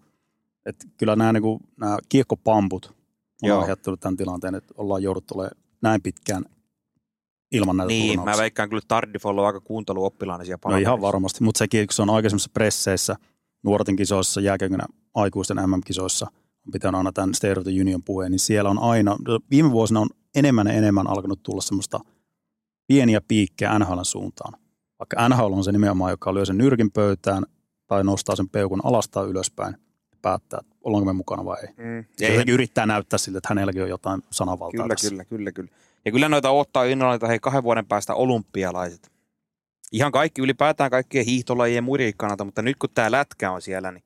[0.66, 2.94] että kyllä nämä, niin kuin, nämä kiekkopamput
[3.42, 3.60] on Joo.
[3.60, 6.44] aiheuttanut tämän tilanteen, että ollaan jouduttu olemaan näin pitkään
[7.52, 8.36] ilman näitä Niin, turnauksia.
[8.36, 12.02] mä veikkaan kyllä Tardif on aika kuunteluoppilaana siellä No ihan varmasti, mutta sekin, kun se
[12.02, 13.16] on aikaisemmissa presseissä,
[13.62, 16.26] nuorten kisoissa, jääkäykönä aikuisten MM-kisoissa,
[16.66, 19.16] on pitänyt aina tämän State of the Union puheen, niin siellä on aina,
[19.50, 22.00] viime vuosina on enemmän ja enemmän alkanut tulla semmoista
[22.86, 24.60] pieniä piikkejä NHL suuntaan.
[24.98, 27.44] Vaikka NHL on se nimenomaan, joka lyö sen nyrkin pöytään
[27.86, 29.74] tai nostaa sen peukun alasta ylöspäin
[30.12, 31.68] ja päättää, että ollaanko me mukana vai ei.
[31.76, 32.04] Mm.
[32.20, 35.08] Ja jotenkin yrittää näyttää sille, että hänelläkin on jotain sananvaltaa Kyllä, tässä.
[35.10, 35.70] kyllä, kyllä, kyllä.
[36.04, 39.10] Ja kyllä noita ottaa innolla, että hei kahden vuoden päästä olympialaiset.
[39.92, 43.90] Ihan kaikki, ylipäätään kaikkien hiihtolajien ja muiden kannalta, mutta nyt kun tämä lätkä on siellä,
[43.92, 44.04] niin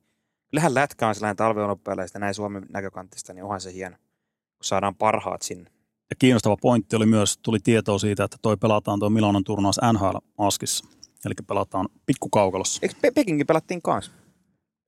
[0.50, 5.42] kyllähän lätkä on sellainen talveolympialaista näin Suomen näkökantista, niin onhan se hieno, kun saadaan parhaat
[5.42, 5.70] sinne.
[6.10, 10.16] Ja kiinnostava pointti oli myös, tuli tietoa siitä, että toi pelataan tuo Milanon turnaus NHL
[10.38, 10.84] Askissa.
[11.24, 12.78] Eli pelataan pikkukaukalossa.
[12.82, 14.12] Eikö Pe- Pekinkin pelattiin kanssa?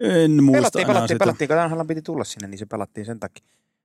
[0.00, 1.24] En muista pelattiin, pelattiin, sitä.
[1.24, 3.44] pelattiin, kun NHL piti tulla sinne, niin se pelattiin sen takia.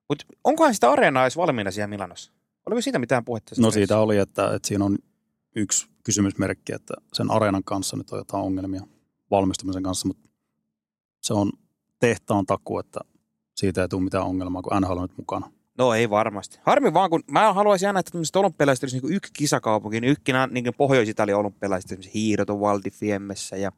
[0.10, 2.32] Mutta onkohan sitä areenaa edes valmiina siellä Milanossa?
[2.66, 3.56] Oliko siitä mitään puhetta?
[3.60, 4.98] No siitä oli, että, että siinä on
[5.56, 8.82] yksi kysymysmerkki, että sen areenan kanssa nyt on jotain ongelmia
[9.32, 10.30] valmistumisen kanssa, mutta
[11.22, 11.52] se on
[12.00, 13.00] tehtaan taku, että
[13.56, 15.52] siitä ei tule mitään ongelmaa, kun NHL on nyt mukana.
[15.78, 16.60] No ei varmasti.
[16.64, 20.48] Harmi vaan, kun mä haluaisin aina, että tämmöiset olympialaiset olisi niin yksi kisakaupunki, niin ykkinä
[20.48, 23.72] niin Pohjois-Italian olympialaiset, esimerkiksi hiirot on Valdifiemmessä ja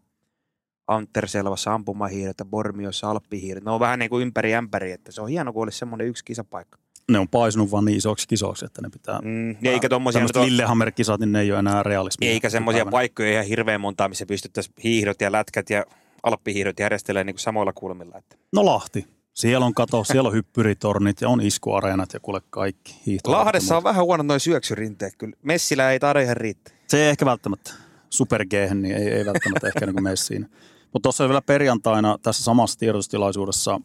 [0.88, 3.64] Anterselvassa ampumahiiret ja Bormiossa alppihiiret.
[3.64, 6.26] Ne on vähän niin kuin ympäri ämpäri, että se on hieno, kun olisi semmoinen yksi
[6.26, 6.80] kisapaikka.
[7.12, 9.20] Ne on paisunut vaan niin isoksi kisoiksi, että ne pitää...
[9.24, 10.20] Mm, eikä tommosia...
[10.20, 12.30] Tämmöiset Lillehammer-kisat, niin ne ei ole enää realismia.
[12.30, 15.86] Eikä semmoisia paikkoja ihan hirveän montaa, missä pystyttäisiin hiihdot ja lätkät ja
[16.24, 18.18] alppihiihdot järjestelee niin kuin samoilla kulmilla.
[18.18, 18.36] Että.
[18.54, 19.06] No Lahti.
[19.34, 23.18] Siellä on kato, siellä on hyppyritornit ja on iskuareenat ja kuule kaikki.
[23.28, 25.14] Lahdessa on vähän huono noin syöksyrinteet.
[25.18, 26.74] Kyllä Messillä ei taida ihan riittää.
[26.88, 27.74] Se ei ehkä välttämättä.
[28.10, 30.48] Super G, niin ei, ei välttämättä ehkä niin mene siinä.
[30.98, 33.80] Mutta tuossa vielä perjantaina tässä samassa tiedotustilaisuudessa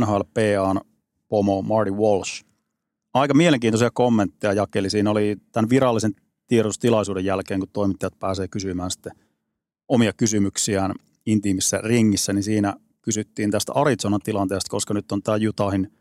[0.00, 0.80] NHLPAn
[1.28, 2.44] pomo Marty Walsh.
[3.14, 4.90] Aika mielenkiintoisia kommentteja jakeli.
[4.90, 6.14] Siinä oli tämän virallisen
[6.46, 9.12] tiedotustilaisuuden jälkeen, kun toimittajat pääsee kysymään sitten
[9.88, 10.94] omia kysymyksiään
[11.26, 15.92] intiimissä ringissä, niin siinä kysyttiin tästä Arizonan tilanteesta, koska nyt on tämä Utahin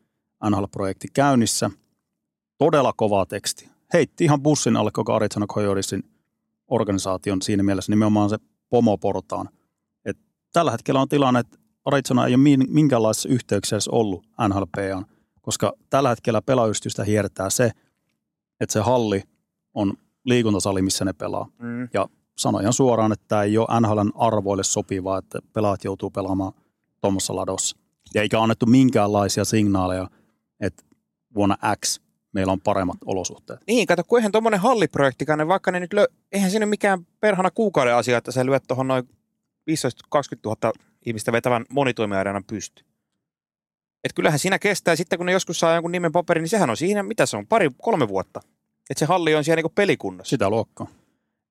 [0.49, 1.69] NHL-projekti käynnissä.
[2.57, 3.69] Todella kova teksti.
[3.93, 6.03] Heitti ihan bussin alle koko Arizona Coyotesin
[6.67, 8.37] organisaation siinä mielessä nimenomaan se
[8.69, 9.49] pomoportaan.
[10.53, 15.05] Tällä hetkellä on tilanne, että Arizona ei ole minkäänlaisessa yhteyksessä ollut NHLPaan,
[15.41, 17.71] koska tällä hetkellä pelaajystystä hiertää se,
[18.59, 19.23] että se halli
[19.73, 19.93] on
[20.25, 21.47] liikuntasali, missä ne pelaa.
[21.59, 21.89] Mm.
[21.93, 22.07] Ja
[22.37, 26.53] sanoin ihan suoraan, että tämä ei ole NHLn arvoille sopivaa, että pelaat joutuu pelaamaan
[27.01, 27.77] tuommoisessa ladossa.
[28.13, 30.09] Ja eikä annettu minkäänlaisia signaaleja,
[30.59, 30.83] että
[31.35, 31.99] vuonna X
[32.33, 33.59] meillä on paremmat olosuhteet.
[33.67, 36.05] Niin, kato, kun eihän tuommoinen halliprojektikaan, niin vaikka ne nyt lö...
[36.31, 39.09] eihän siinä ole mikään perhana kuukauden asia, että sä lyöt tuohon noin
[39.67, 39.69] 15-20
[40.45, 40.73] 000
[41.05, 42.83] ihmistä vetävän monitoimiareenan pysty.
[44.03, 46.77] Et kyllähän siinä kestää, sitten kun ne joskus saa jonkun nimen paperin, niin sehän on
[46.77, 48.39] siinä, mitä se on, pari, kolme vuotta.
[48.89, 50.29] Että se halli on siellä niinku pelikunnossa.
[50.29, 50.87] Sitä luokkaa.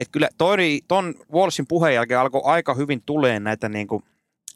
[0.00, 4.02] Et kyllä toi, ton Wallsin puheen jälkeen alkoi aika hyvin tulee näitä niinku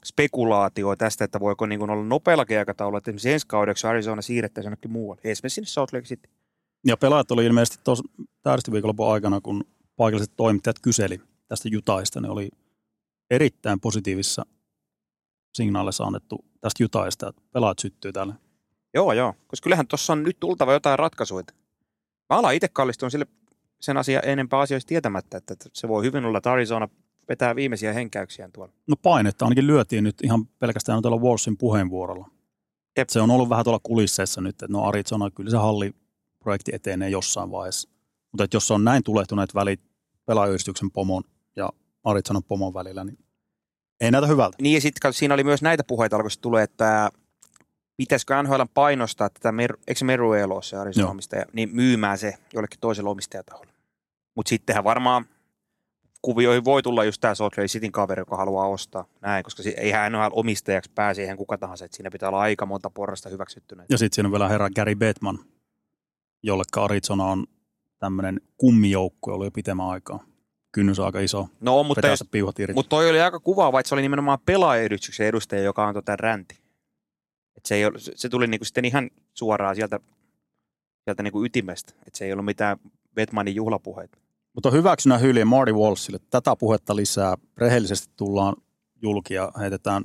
[0.05, 4.91] spekulaatioita tästä, että voiko niinku olla nopeallakin aikataululla, että esimerkiksi ensi kaudeksi Arizona siirrettäisiin jonnekin
[4.91, 5.23] muualle.
[5.25, 6.31] Esimerkiksi sinne Salt Lake City.
[6.87, 9.65] Ja pelaajat oli ilmeisesti tuossa viikonlopun aikana, kun
[9.97, 12.49] paikalliset toimittajat kyseli tästä Jutaista, ne oli
[13.31, 14.47] erittäin positiivissa
[15.55, 18.35] signaaleissa annettu tästä Jutaista, että pelaajat syttyy täällä.
[18.95, 19.35] Joo, joo.
[19.47, 21.45] Koska kyllähän tuossa on nyt tultava jotain ratkaisuja.
[22.31, 23.27] Mä alan itse kallistumaan sille
[23.81, 26.89] sen asia enempää asioista tietämättä, että se voi hyvin olla, että Arizona
[27.29, 28.73] vetää viimeisiä henkäyksiään tuolla.
[28.87, 32.31] No painetta ainakin lyötiin nyt ihan pelkästään tuolla Wallsin puheenvuorolla.
[32.99, 33.09] Jep.
[33.09, 37.51] Se on ollut vähän tuolla kulisseissa nyt, että no Arizona, kyllä se halliprojekti etenee jossain
[37.51, 37.89] vaiheessa.
[38.33, 39.81] Mutta että jos se on näin tulehtuneet välit
[40.27, 41.23] pelaajayhdistyksen pomon
[42.05, 43.19] Arizonan pomon välillä, niin
[44.01, 44.57] ei näytä hyvältä.
[44.61, 47.11] Niin ja sitten siinä oli myös näitä puheita alkoi tulee, että
[47.97, 52.35] pitäisikö NHL painostaa tätä, Mer- eikö se Meru Elo, se Arizona omistaja, niin myymään se
[52.53, 53.73] jollekin toiselle omistajataholle.
[54.35, 55.25] Mutta sittenhän varmaan
[56.23, 59.75] kuvioihin voi tulla just tämä Salt Lake Cityn kaveri, joka haluaa ostaa näin, koska si-
[59.77, 63.85] eihän NHL omistajaksi pääse ihan kuka tahansa, että siinä pitää olla aika monta porrasta hyväksyttynä.
[63.89, 65.39] Ja sitten siinä on vielä herra Gary Bettman,
[66.43, 67.47] jolleka Arizona on
[67.99, 70.25] tämmöinen kummijoukkue ollut jo pitemmän aikaa.
[70.73, 71.49] Kynnys on aika iso.
[71.61, 72.25] No, mutta, jos,
[72.75, 76.59] mutta toi oli aika kuvaava, että se oli nimenomaan pelaajayhdistyksen edustaja, joka antoi tämän ränti.
[77.57, 80.01] Et se, ei ollut, se- se tuli niinku sitten ihan suoraan sieltä,
[81.05, 81.93] sieltä niinku ytimestä.
[82.07, 82.77] Et se ei ollut mitään
[83.17, 84.19] Vetmanin juhlapuheita.
[84.55, 86.19] Mutta hyväksynä hylje Marty Walshille.
[86.31, 87.35] Tätä puhetta lisää.
[87.57, 88.57] Rehellisesti tullaan
[89.03, 90.05] julki ja heitetään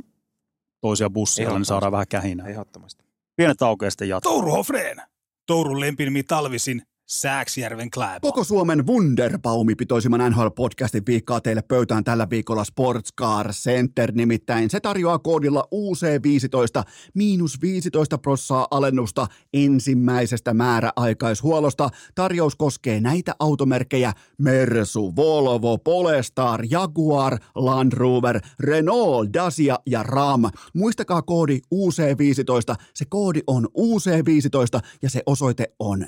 [0.82, 2.48] toisia bussia, niin saadaan vähän kähinää.
[2.48, 3.04] Ehdottomasti.
[3.36, 4.32] Pienet aukeaa sitten jatkaa.
[4.32, 5.02] Touru Hofreen.
[5.46, 8.32] Tourun lempinimi talvisin Sääksjärven Kläbo.
[8.32, 14.80] Koko Suomen Wunderbaumi pitoisimman NHL-podcastin viikkaa teille pöytään tällä viikolla Sports Car Center, nimittäin se
[14.80, 21.90] tarjoaa koodilla UC15 miinus 15 prossaa alennusta ensimmäisestä määräaikaishuollosta.
[22.16, 30.42] Tarjous koskee näitä automerkkejä Mersu, Volvo, Polestar, Jaguar, Land Rover, Renault, Dacia ja Ram.
[30.74, 36.06] Muistakaa koodi UC15, se koodi on UC15 ja se osoite on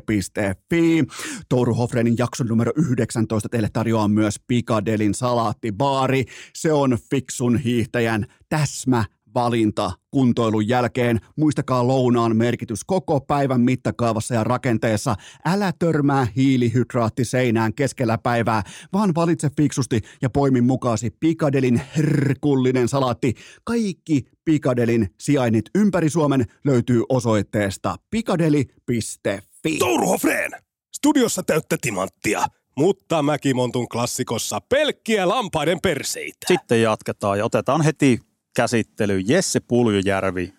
[0.00, 1.04] scc.fi.
[1.48, 6.24] Touru Hofrenin jakson numero 19 teille tarjoaa myös Pikadelin salaattibaari.
[6.54, 11.20] Se on fiksun hiihtäjän täsmä valinta kuntoilun jälkeen.
[11.36, 15.14] Muistakaa lounaan merkitys koko päivän mittakaavassa ja rakenteessa.
[15.44, 23.34] Älä törmää hiilihydraattiseinään keskellä päivää, vaan valitse fiksusti ja poimi mukaasi Pikadelin herkullinen salaatti.
[23.64, 29.49] Kaikki Pikadelin sijainnit ympäri Suomen löytyy osoitteesta pikadeli.fi.
[29.78, 30.50] Touru Hofreen!
[30.96, 32.46] Studiossa täyttä timanttia,
[32.76, 36.46] mutta Mäkimontun klassikossa pelkkiä lampaiden perseitä.
[36.48, 38.20] Sitten jatketaan ja otetaan heti
[38.56, 40.54] käsittely Jesse Puljujärvi.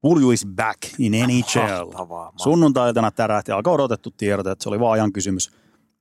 [0.00, 1.92] Pulju is back in NHL.
[2.36, 5.50] Sunnuntailtana tärähti aika odotettu tiedote, että se oli vaan ajan kysymys,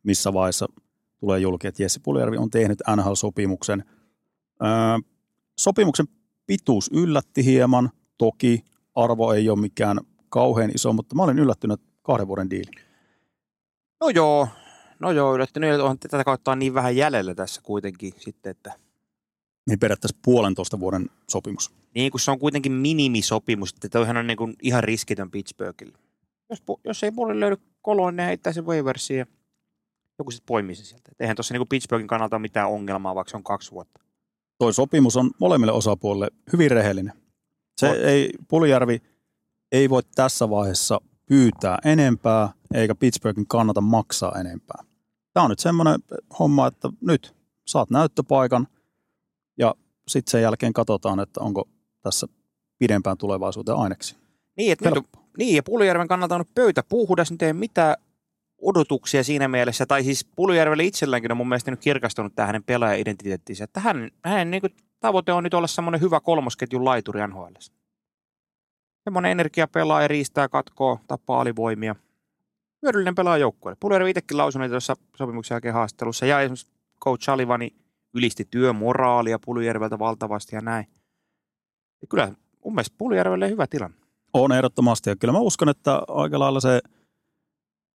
[0.04, 0.68] missä vaiheessa
[1.20, 3.84] tulee julki, että Jesse Puljärvi on tehnyt NHL-sopimuksen.
[4.64, 4.70] Öö,
[5.60, 6.08] sopimuksen
[6.46, 8.64] pituus yllätti hieman, toki
[8.96, 12.72] arvo ei ole mikään kauhean iso, mutta mä olin yllättynyt että kahden vuoden diili.
[14.02, 14.48] No joo,
[15.00, 18.74] no joo, yllättynyt, on tätä kautta on niin vähän jäljellä tässä kuitenkin sitten, että
[19.70, 21.72] Niin periaatteessa puolentoista vuoden sopimus.
[21.96, 25.98] niin kun se on kuitenkin minimisopimus, että toihan on niin kuin ihan riskitön Pittsburghille.
[26.50, 29.26] Jos, jos ei puolelle löydy koloon, niin heittää sen waiversiin ja
[30.20, 31.10] joku sitten poimii sen sieltä.
[31.12, 34.02] Et eihän tuossa niin Pittsburghin kannalta ole mitään ongelmaa, vaikka se on kaksi vuotta.
[34.58, 37.14] Toi sopimus on molemmille osapuolille hyvin rehellinen.
[37.78, 37.96] Se On.
[37.96, 39.02] ei, Puljärvi
[39.72, 44.84] ei voi tässä vaiheessa pyytää enempää, eikä Pittsburghin kannata maksaa enempää.
[45.34, 46.00] Tämä on nyt semmoinen
[46.40, 47.36] homma, että nyt
[47.68, 48.68] saat näyttöpaikan
[49.58, 49.76] ja
[50.08, 51.70] sitten sen jälkeen katsotaan, että onko
[52.02, 52.28] tässä
[52.80, 54.16] pidempään tulevaisuuteen aineksi.
[54.58, 55.04] Niin, että nyt,
[55.38, 57.96] niin ja Puljärven kannalta on nyt pöytä puhdas, nyt ei mitään
[58.62, 63.64] odotuksia siinä mielessä, tai siis Puljärvelle itselläänkin on mun mielestä nyt kirkastunut tämä hänen pelaaja-identiteettinsä,
[63.64, 67.54] että hän, hänen niin kuin, tavoite on nyt olla semmoinen hyvä kolmosketjun laituri NHL.
[69.04, 71.96] Semmoinen energiapelaaja, riistää, katkoo, tappaa alivoimia.
[72.82, 73.78] Hyödyllinen pelaaja joukkueelle.
[73.80, 76.72] Puljärvi itsekin lausui tuossa sopimuksen jälkeen haastattelussa, ja esimerkiksi
[77.04, 77.76] coach Salivani
[78.14, 80.86] ylisti työmoraalia Puljärveltä valtavasti ja näin.
[82.02, 82.34] Ja kyllä
[82.66, 83.98] mun mielestä Puljärvelle hyvä tilanne.
[84.34, 85.10] On ehdottomasti.
[85.10, 86.82] Ja kyllä mä uskon, että aika lailla se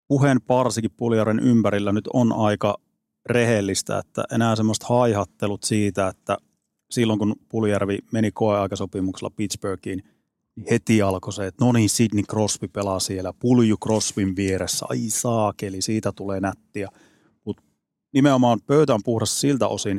[0.08, 2.78] puheen parsikin Puljaren ympärillä nyt on aika
[3.26, 6.36] rehellistä, että enää semmoista haihattelut siitä, että
[6.90, 10.02] silloin kun Puljärvi meni koeaikasopimuksella Pittsburghiin,
[10.70, 15.82] heti alkoi se, että no niin, Sidney Crosby pelaa siellä, Pulju Crosbyn vieressä, ai saakeli,
[15.82, 16.88] siitä tulee nättiä.
[17.44, 17.62] Mutta
[18.12, 19.98] nimenomaan pöytä on puhdas siltä osin,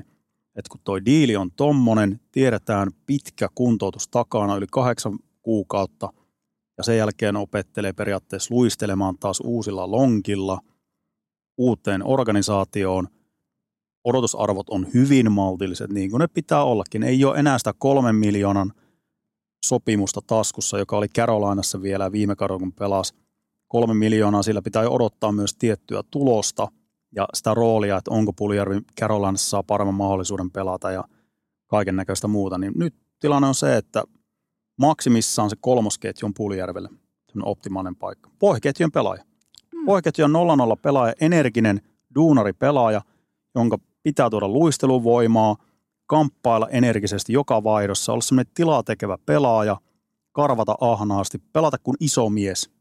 [0.56, 6.14] että kun toi diili on tommonen, tiedetään pitkä kuntoutus takana, yli kahdeksan kuukautta,
[6.78, 10.60] ja sen jälkeen opettelee periaatteessa luistelemaan taas uusilla lonkilla
[11.58, 13.08] uuteen organisaatioon.
[14.04, 17.04] Odotusarvot on hyvin maltilliset, niin kuin ne pitää ollakin.
[17.04, 18.74] Ei ole enää sitä kolmen miljoonan
[19.66, 23.14] sopimusta taskussa, joka oli Carolinassa vielä viime kaudella, kun pelasi
[23.68, 24.44] kolme miljoonaa.
[24.44, 26.68] Sillä pitää odottaa myös tiettyä tulosta
[27.16, 31.04] ja sitä roolia, että onko Puljärvi Carolinassa saa paremman mahdollisuuden pelata ja
[31.68, 32.58] kaiken näköistä muuta.
[32.58, 34.04] Niin nyt tilanne on se, että
[34.78, 36.90] maksimissaan se kolmosketju on Puljärvelle.
[37.44, 38.30] Optimaalinen paikka.
[38.40, 39.24] Pohjaketjun pelaaja.
[39.86, 40.34] Pohjaketju on
[40.76, 41.82] 0-0 pelaaja, energinen
[42.16, 43.02] duunari pelaaja,
[43.56, 45.56] jonka pitää tuoda luisteluvoimaa,
[46.10, 49.78] kamppailla energisesti joka vaihdossa, olla semmoinen tilaa tekevä pelaaja,
[50.32, 52.72] karvata ahnaasti, pelata kuin iso mies.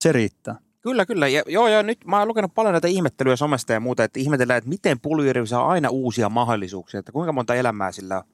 [0.00, 0.58] Se riittää.
[0.80, 1.28] Kyllä, kyllä.
[1.28, 4.58] Ja, joo, joo, nyt mä oon lukenut paljon näitä ihmettelyjä somesta ja muuta, että ihmetellään,
[4.58, 8.24] että miten Puljärvi saa aina uusia mahdollisuuksia, että kuinka monta elämää sillä on.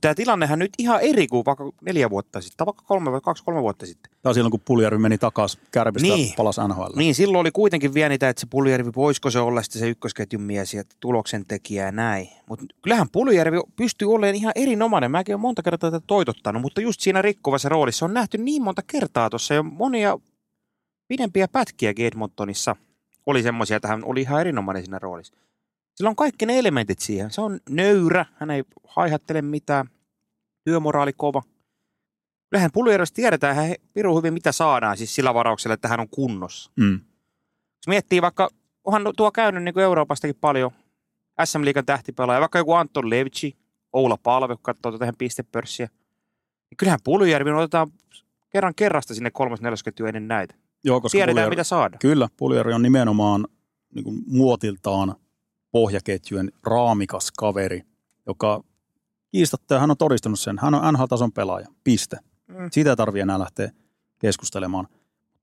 [0.00, 3.62] Tämä tilannehan nyt ihan eri kuin vaikka neljä vuotta sitten, tai vaikka kolme kaksi, kolme
[3.62, 4.12] vuotta sitten.
[4.22, 6.34] Tai silloin, kun Puljärvi meni takaisin kärpistä Niin.
[6.36, 6.96] palas NHL.
[6.96, 10.42] Niin, silloin oli kuitenkin vielä niitä, että se Puljärvi, voisiko se olla sitten se ykkösketjun
[10.42, 12.28] mies ja tuloksen tekijä ja näin.
[12.48, 15.10] Mutta kyllähän Puljärvi pystyy olemaan ihan erinomainen.
[15.10, 18.82] Mäkin olen monta kertaa tätä toitottanut, mutta just siinä rikkuvassa roolissa on nähty niin monta
[18.86, 20.18] kertaa tuossa jo monia
[21.08, 22.76] pidempiä pätkiä Edmontonissa
[23.26, 25.34] oli semmoisia, että hän oli ihan erinomainen siinä roolissa.
[25.94, 27.30] Sillä on kaikki ne elementit siihen.
[27.30, 29.88] Se on nöyrä, hän ei haihattele mitään,
[30.64, 31.42] työmoraali kova.
[32.50, 36.70] Kyllähän Puljärvestä tiedetään ihan piru hyvin, mitä saadaan siis sillä varauksella, että hän on kunnossa.
[36.76, 36.92] Mm.
[37.76, 38.48] Jos miettii vaikka,
[38.84, 40.70] onhan tuo käynyt niin kuin Euroopastakin paljon
[41.44, 43.56] SM Liigan tähtipelaaja, vaikka joku Anton Levci,
[43.92, 45.86] Oula Palve, kun katsoo tuota ihan pistepörssiä.
[46.70, 47.92] Niin kyllähän Puljärvi otetaan
[48.50, 50.54] kerran kerrasta sinne kolmas nelosketju ennen näitä.
[50.84, 51.98] Joo, koska Tiedetään, Puljärvi- mitä saadaan.
[51.98, 53.46] Kyllä, Puljärvi on nimenomaan
[53.94, 55.14] niin kuin muotiltaan
[55.74, 57.82] pohjaketjujen raamikas kaveri,
[58.26, 58.64] joka
[59.32, 62.16] kiistatta, ja hän on todistanut sen, hän on NHL-tason pelaaja, piste.
[62.46, 62.68] Mm.
[62.72, 63.70] Siitä ei tarvitse enää lähteä
[64.18, 64.88] keskustelemaan.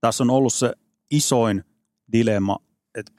[0.02, 0.74] Tässä on ollut se
[1.10, 1.64] isoin
[2.12, 2.58] dilemma,
[2.96, 3.12] että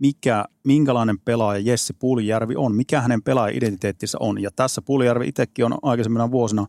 [0.00, 4.42] mikä, minkälainen pelaaja Jesse Puljärvi on, mikä hänen pelaaja-identiteettinsä on.
[4.42, 6.66] Ja tässä Puljärvi itsekin on aikaisemmina vuosina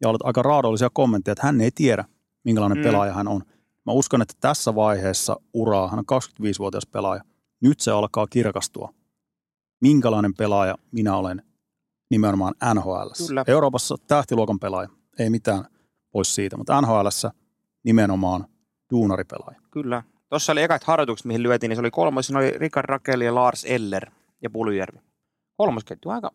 [0.00, 2.04] ja ollut aika raadollisia kommentteja, että hän ei tiedä,
[2.44, 2.84] minkälainen mm.
[2.84, 3.42] pelaaja hän on.
[3.86, 7.22] Mä uskon, että tässä vaiheessa uraa, hän on 25-vuotias pelaaja,
[7.60, 8.97] nyt se alkaa kirkastua.
[9.80, 11.42] Minkälainen pelaaja minä olen
[12.10, 13.08] nimenomaan NHL.
[13.46, 14.88] Euroopassa tähtiluokan pelaaja,
[15.18, 15.64] ei mitään
[16.12, 17.06] pois siitä, mutta NHL
[17.84, 18.46] nimenomaan
[18.90, 19.60] duunaripelaaja.
[19.70, 20.02] Kyllä.
[20.28, 23.34] Tuossa oli ekat harjoitukset, mihin lyötiin, niin se oli kolmas, siinä oli Rikard Rakeli ja
[23.34, 24.10] Lars Eller
[24.42, 24.98] ja Puljärvi.
[25.56, 26.30] Kolmosketju, aika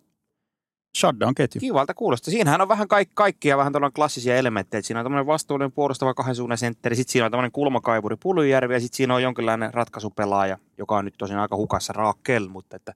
[0.98, 1.60] Shutdown-ketju.
[1.60, 2.32] kivalta kuulosta.
[2.32, 4.82] Siinähän on vähän kaik- kaikkia vähän tuollainen klassisia elementtejä.
[4.82, 8.80] Siinä on tämmöinen vastuullinen puolustava kahden suunnan sentteri, sitten siinä on tämmöinen kulmakaivuri Puljärvi ja
[8.80, 12.94] sitten siinä on jonkinlainen ratkaisupelaaja, joka on nyt tosin aika hukassa Raakel, mutta että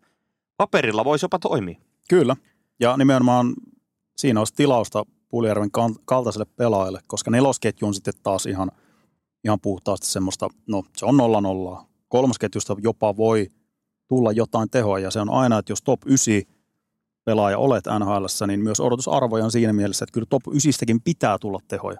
[0.58, 1.80] paperilla voisi jopa toimia.
[2.10, 2.36] Kyllä.
[2.80, 3.54] Ja nimenomaan
[4.18, 8.72] siinä olisi tilausta Puljärven kal- kaltaiselle pelaajalle, koska nelosketju on sitten taas ihan,
[9.44, 11.88] ihan puhtaasti semmoista, no se on nolla nollaa.
[12.08, 13.52] Kolmosketjusta jopa voi
[14.08, 16.34] tulla jotain tehoa ja se on aina, että jos top 9
[17.26, 21.60] pelaaja olet NHL, niin myös odotusarvoja on siinä mielessä, että kyllä top 9 pitää tulla
[21.68, 22.00] tehoja.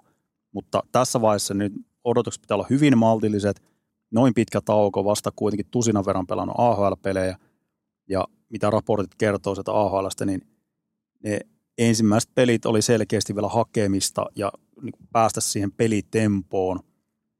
[0.52, 1.72] Mutta tässä vaiheessa nyt
[2.04, 3.62] odotukset pitää olla hyvin maltilliset,
[4.10, 7.36] noin pitkä tauko, vasta kuitenkin tusinan verran pelannut AHL-pelejä,
[8.08, 10.40] ja mitä raportit kertoo sieltä AHLstä, niin
[11.24, 11.40] ne
[11.78, 16.80] ensimmäiset pelit oli selkeästi vielä hakemista ja niin päästä siihen pelitempoon.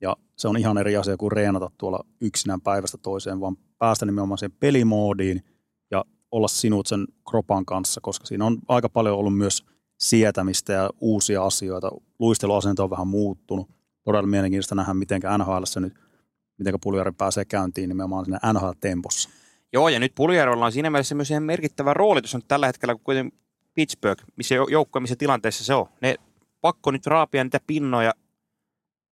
[0.01, 4.39] Ja se on ihan eri asia kuin reenata tuolla yksinään päivästä toiseen, vaan päästä nimenomaan
[4.39, 5.43] siihen pelimoodiin
[5.91, 9.65] ja olla sinut sen kropan kanssa, koska siinä on aika paljon ollut myös
[10.01, 11.91] sietämistä ja uusia asioita.
[12.19, 13.71] Luisteluasento on vähän muuttunut.
[14.05, 15.95] Todella mielenkiintoista nähdä, miten NHL nyt,
[16.59, 19.29] miten Puljari pääsee käyntiin nimenomaan siinä NHL-tempossa.
[19.73, 22.97] Joo, ja nyt Puljärvellä on siinä mielessä myös ihan merkittävä rooli tuossa nyt tällä hetkellä,
[23.05, 23.39] kuitenkin
[23.75, 25.87] Pittsburgh, missä jou- joukko, missä tilanteessa se on.
[26.01, 26.15] Ne
[26.61, 28.13] pakko nyt raapia niitä pinnoja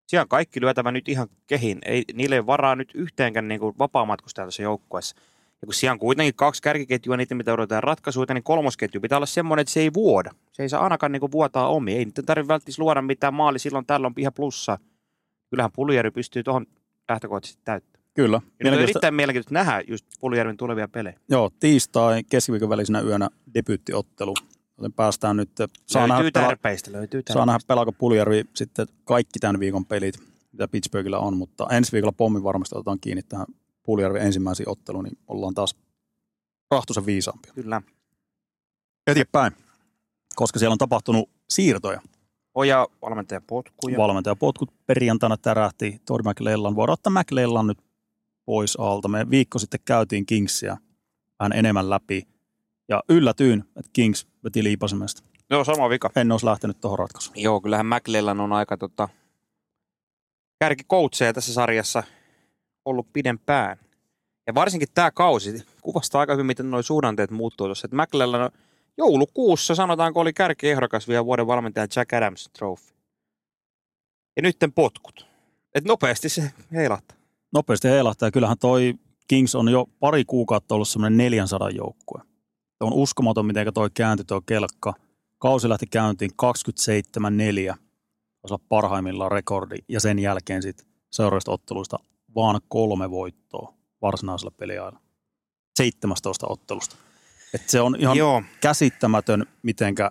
[0.07, 1.79] Siellä on kaikki lyötävä nyt ihan kehin.
[1.85, 5.17] Ei, niille ei varaa nyt yhteenkään niin vapaamatkustajaa tuossa joukkueessa.
[5.63, 9.27] Ja kun siellä on kuitenkin kaksi kärkiketjua, niitä mitä odotetaan ratkaisuja, niin kolmosketju pitää olla
[9.27, 10.31] semmoinen, että se ei vuoda.
[10.53, 11.97] Se ei saa ainakaan niin vuotaa omi.
[11.97, 14.79] Ei niitä tarvitse välttämättä luoda mitään maali, silloin tällä on ihan plussa.
[15.51, 16.67] Kyllähän Puljärvi pystyy tuohon
[17.09, 17.96] lähtökohtaisesti täyttämään.
[18.17, 18.41] Kyllä.
[18.65, 21.21] Ja on erittäin mielenkiintoista nähdä just Puljärven tulevia pelejä.
[21.29, 24.35] Joo, tiistai keskiviikon välisenä yönä debyyttiottelu.
[24.79, 25.51] Joten päästään nyt,
[25.87, 27.33] saa nähdä, löytyy pela- tärpeistä, löytyy tärpeistä.
[27.33, 30.15] saa nähdä pelaako Puljärvi sitten kaikki tämän viikon pelit,
[30.53, 33.47] mitä Pittsburghilla on, mutta ensi viikolla pommi varmasti otetaan kiinni tähän
[33.83, 35.77] Puljärvi ensimmäisiin otteluun, niin ollaan taas
[36.71, 37.53] rahtusen viisaampia.
[37.55, 37.83] Kyllä.
[39.07, 39.53] Eteenpäin,
[40.35, 42.01] koska siellä on tapahtunut siirtoja.
[42.55, 43.99] Oja valmentaja potkuja.
[43.99, 46.77] Valmentajapotkut perjantaina tärähti Tori McLellan.
[46.77, 47.79] Voidaan ottaa McLellan nyt
[48.47, 49.09] pois alta.
[49.09, 50.77] Me viikko sitten käytiin Kingsia
[51.41, 52.29] vähän enemmän läpi.
[52.89, 55.23] Ja yllätyin, että Kings veti liipasimesta.
[55.51, 56.11] Joo, sama vika.
[56.17, 57.41] En olisi lähtenyt tuohon ratkaisuun.
[57.41, 59.09] Joo, kyllähän McLellan on aika tota,
[60.59, 62.03] kärkikoutseja tässä sarjassa
[62.85, 63.77] ollut pidempään.
[64.47, 67.87] Ja varsinkin tämä kausi kuvastaa aika hyvin, miten nuo suhdanteet muuttuu tuossa.
[67.87, 68.51] Että McLellan on
[68.97, 72.95] joulukuussa, sanotaanko, oli kärkiehdokas vielä vuoden valmentaja Jack Adams Trophy.
[74.37, 75.27] Ja nytten potkut.
[75.75, 77.17] Et nopeasti se heilahtaa.
[77.53, 78.31] Nopeasti heilahtaa.
[78.31, 78.95] Kyllähän toi
[79.29, 82.21] Kings on jo pari kuukautta ollut semmoinen 400 joukkue.
[82.81, 84.95] On uskomaton, miten toi kääntyi tuo kelkka.
[85.39, 86.35] Kausi lähti käyntiin 27-4.
[87.67, 87.81] Taisi
[88.51, 89.77] olla parhaimmillaan rekordi.
[89.89, 91.99] Ja sen jälkeen sitten seuraavista otteluista
[92.35, 95.01] vaan kolme voittoa varsinaisella peliajalla.
[95.77, 96.97] 17 ottelusta.
[97.55, 100.11] Et se on ihan Joo, käsittämätön, mitenkä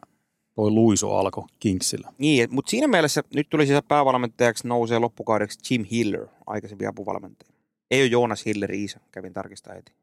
[0.55, 2.11] toi luisu alkoi Kingsillä.
[2.17, 7.53] niin, mutta siinä mielessä nyt tuli siis päävalmentajaksi nousee loppukaudeksi Jim Hiller, aikaisempi apuvalmentaja.
[7.91, 9.93] Ei ole Joonas Hillerin isä, kävin tarkistamaan heti.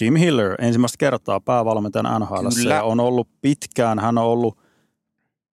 [0.00, 2.48] Jim Hiller ensimmäistä kertaa päävalmentajan NHL.
[2.56, 2.74] Kyllä.
[2.74, 4.58] Ja on ollut pitkään, hän on ollut,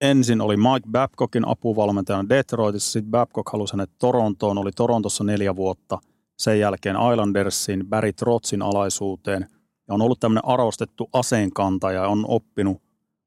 [0.02, 6.00] ensin oli Mike Babcockin apuvalmentajana Detroitissa, sitten Babcock halusi hänet Torontoon, oli Torontossa neljä vuotta,
[6.38, 9.48] sen jälkeen Islandersin, Barry Trotzin alaisuuteen,
[9.88, 12.82] ja on ollut tämmöinen arvostettu aseenkantaja ja on oppinut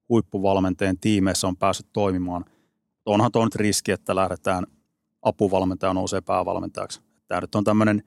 [0.08, 2.44] huippuvalmentajien tiimeissä, on päässyt toimimaan.
[3.06, 4.66] Onhan tuo nyt riski, että lähdetään
[5.22, 7.00] apuvalmentaja nousee päävalmentajaksi.
[7.28, 8.02] Tämä nyt on tämmöinen,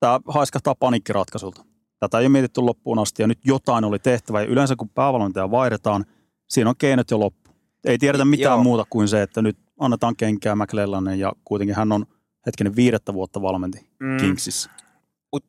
[0.00, 1.64] tämä haiskahtaa paniikkiratkaisuilta.
[1.98, 4.40] Tätä ei ole mietitty loppuun asti ja nyt jotain oli tehtävä.
[4.40, 6.04] Ja yleensä kun päävalmentaja vaihdetaan,
[6.48, 7.50] siinä on keinot jo loppu.
[7.84, 8.62] Ei tiedetä mitään Joo.
[8.62, 12.06] muuta kuin se, että nyt annetaan kenkää McLellanen ja kuitenkin hän on
[12.46, 14.16] hetkinen viidettä vuotta valmenti Mm.
[14.16, 14.70] Kingsissä.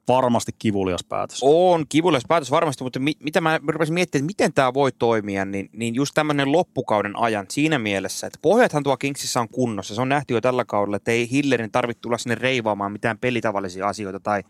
[0.08, 1.40] Varmasti kivulias päätös.
[1.42, 5.46] On kivulias päätös varmasti, mutta mi- mitä mä rupesin miettimään, että miten tämä voi toimia,
[5.46, 9.96] niin, niin just tämmöinen loppukauden ajan siinä mielessä, että pohjathan tuo Kingsissä on kunnossa.
[9.96, 13.88] Se on nähty jo tällä kaudella, että ei Hillerin tarvitse tulla sinne reivaamaan mitään pelitavallisia
[13.88, 14.44] asioita tai,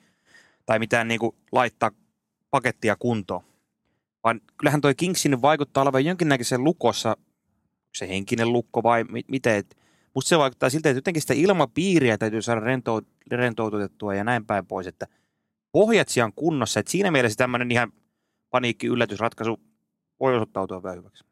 [0.65, 1.91] tai mitään niin kuin laittaa
[2.51, 3.43] pakettia kuntoon.
[4.23, 7.17] Vaan kyllähän toi Kingsin vaikuttaa olevan jonkinnäköisen lukossa,
[7.95, 9.77] se henkinen lukko vai mi- miten, et
[10.15, 14.65] musta se vaikuttaa siltä, että jotenkin sitä ilmapiiriä täytyy saada rentou- rentoututettua ja näin päin
[14.65, 15.07] pois, että
[15.73, 16.79] pohjat siellä on kunnossa.
[16.79, 17.91] Et siinä mielessä tämmöinen ihan
[18.49, 19.59] paniikki-yllätysratkaisu
[20.19, 21.23] voi osoittautua vielä hyväksi.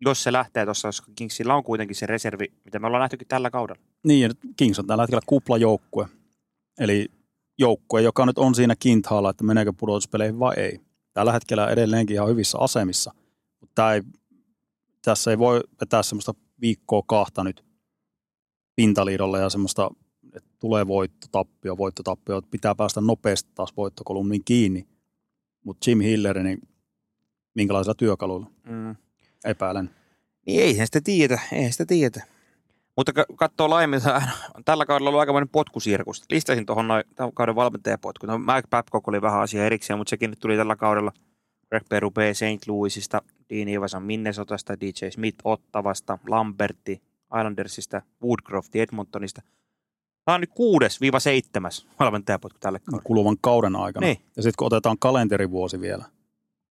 [0.00, 3.50] Jos se lähtee tuossa, koska Kingsillä on kuitenkin se reservi, mitä me ollaan nähtykin tällä
[3.50, 3.82] kaudella.
[4.04, 6.08] Niin, ja nyt Kings on tällä hetkellä kuplajoukkue.
[6.78, 7.08] Eli
[7.58, 10.80] joukkue, joka nyt on siinä kintaalla, että meneekö pudotuspeleihin vai ei.
[11.12, 13.14] Tällä hetkellä edelleenkin ihan hyvissä asemissa.
[13.60, 14.02] Mutta ei,
[15.04, 17.64] tässä ei voi vetää semmoista viikkoa kahta nyt
[18.76, 19.90] pintaliidolle ja semmoista,
[20.36, 22.38] että tulee voitto, tappio, voitto, tappio.
[22.38, 24.86] että Pitää päästä nopeasti taas voittokolumniin kiinni.
[25.64, 26.58] Mutta Jim Hiller, niin
[27.54, 28.50] minkälaisilla työkaluilla?
[28.68, 28.96] Mm.
[29.44, 29.90] Epäilen.
[30.46, 32.26] Niin eihän sitä tiedä, eihän sitä tiedä.
[32.96, 34.00] Mutta ka- katsoo laajemmin,
[34.56, 36.24] on tällä kaudella ollut aikamoinen potkusirkus.
[36.30, 38.26] Listasin tuohon noin tämän kauden valmentajapotku.
[38.26, 41.12] No Mike Babcock oli vähän asia erikseen, mutta sekin nyt tuli tällä kaudella.
[41.68, 42.68] Greg Berube St.
[42.68, 47.02] Louisista, Dean Ivasan Minnesotasta, DJ Smith Ottavasta, Lamberti
[47.38, 49.42] Islandersista, Woodcroft Edmontonista.
[50.26, 53.02] Tämä on nyt kuudes viiva seitsemäs valmentajapotku tälle kaudelle.
[53.04, 54.06] kuluvan kauden aikana.
[54.06, 54.18] Niin.
[54.36, 56.04] Ja sitten kun otetaan kalenterivuosi vielä,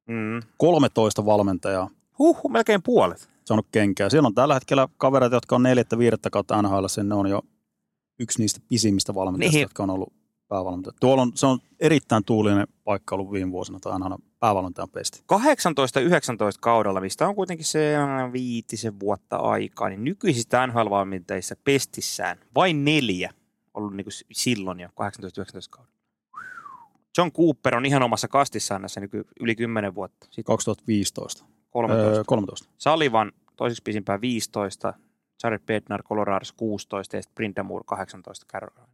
[0.09, 0.39] Mm.
[0.57, 1.89] 13 valmentajaa
[2.19, 3.29] Huhhuh, melkein puolet.
[3.45, 4.09] saanut kenkää.
[4.09, 7.41] Siellä on tällä hetkellä kavereita, jotka on neljättä, viidettä kautta NHL, sen ne on jo
[8.19, 9.61] yksi niistä pisimmistä valmentajista, Niin.
[9.61, 10.13] jotka on ollut
[10.47, 10.93] päävalmentaja.
[10.99, 15.19] Tuolla on, se on erittäin tuulinen paikka ollut viime vuosina, tai aina päävalmentajan pesti.
[15.19, 15.27] 18-19
[16.59, 17.93] kaudella, mistä on kuitenkin se
[18.33, 23.31] viitisen vuotta aikaa, niin nykyisistä NHL-valmentajissa pestissään vain neljä
[23.75, 24.91] ollut niin kuin silloin jo 18-19
[25.69, 25.95] kaudella.
[27.17, 30.25] John Cooper on ihan omassa kastissaan näissä nyky, yli 10 vuotta.
[30.25, 31.45] Sitten 2015.
[31.69, 32.17] 13.
[32.17, 32.69] Öö, 13.
[32.77, 34.93] Sullivan toiseksi pisimpään 15,
[35.43, 38.87] Jared Bednar Coloradossa 16 ja sitten Brindamore 18 Carolina.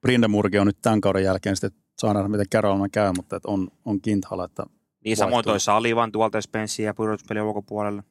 [0.00, 3.68] Brindamurgi on nyt tämän kauden jälkeen sitten, saa nähdä miten Carolina käy, mutta et on,
[3.84, 4.66] on kinthala, että
[5.04, 5.50] Niin samoin Vaihtuu.
[5.50, 8.02] toi Sullivan tuolta Spenssiä ja pudotuspelin ulkopuolelle.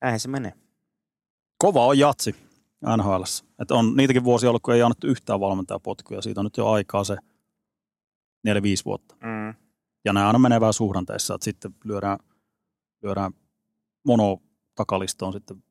[0.00, 0.52] Näinhän se menee.
[1.58, 2.34] kova on jatsi.
[2.96, 3.22] NHL.
[3.62, 6.22] Et on niitäkin vuosia ollut, kun ei annettu yhtään valmentajapotkuja.
[6.22, 7.16] Siitä on nyt jo aikaa se
[8.48, 8.50] 4-5
[8.84, 9.14] vuotta.
[9.14, 9.54] Mm.
[10.04, 12.18] Ja nämä aina menee vähän suhdanteissa, että sitten lyödään,
[13.02, 13.32] lyödään
[14.06, 14.38] mono
[14.74, 15.64] takalistoon sitten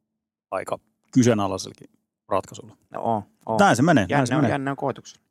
[0.52, 0.80] aika
[1.14, 1.90] kyseenalaisellakin
[2.28, 2.78] ratkaisulla.
[2.90, 3.58] No on, on.
[3.58, 4.02] Näin se menee.
[4.04, 4.52] Näin Jänne se menee.
[4.52, 5.24] jänne on koetuksella.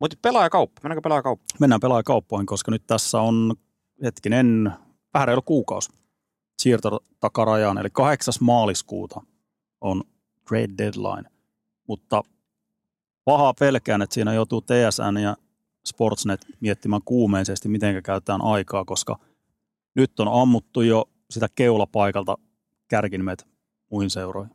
[0.00, 1.44] Mutta pelaajakauppa, mennäänkö pelaajakauppa?
[1.60, 3.54] Mennään pelaajakauppoihin, koska nyt tässä on
[4.02, 4.72] hetkinen
[5.14, 5.92] vähän reilu kuukausi
[6.58, 8.34] siirtotakarajaan, eli 8.
[8.40, 9.20] maaliskuuta
[9.80, 10.04] on
[10.48, 11.30] trade deadline.
[11.88, 12.22] Mutta
[13.24, 15.36] pahaa pelkään, että siinä joutuu TSN ja
[15.86, 19.18] Sportsnet miettimään kuumeisesti, miten käytetään aikaa, koska
[19.94, 22.38] nyt on ammuttu jo sitä keulapaikalta
[22.88, 23.46] kärkinimet
[23.90, 24.54] muihin seuroihin.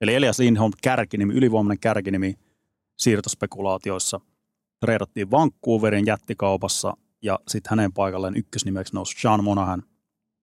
[0.00, 2.38] Eli Elias Lindholm kärkinimi, ylivoimainen kärkinimi
[2.98, 4.20] siirtospekulaatioissa
[4.80, 9.82] treidattiin Vancouverin jättikaupassa ja sitten hänen paikalleen ykkösnimeksi nousi Sean Monahan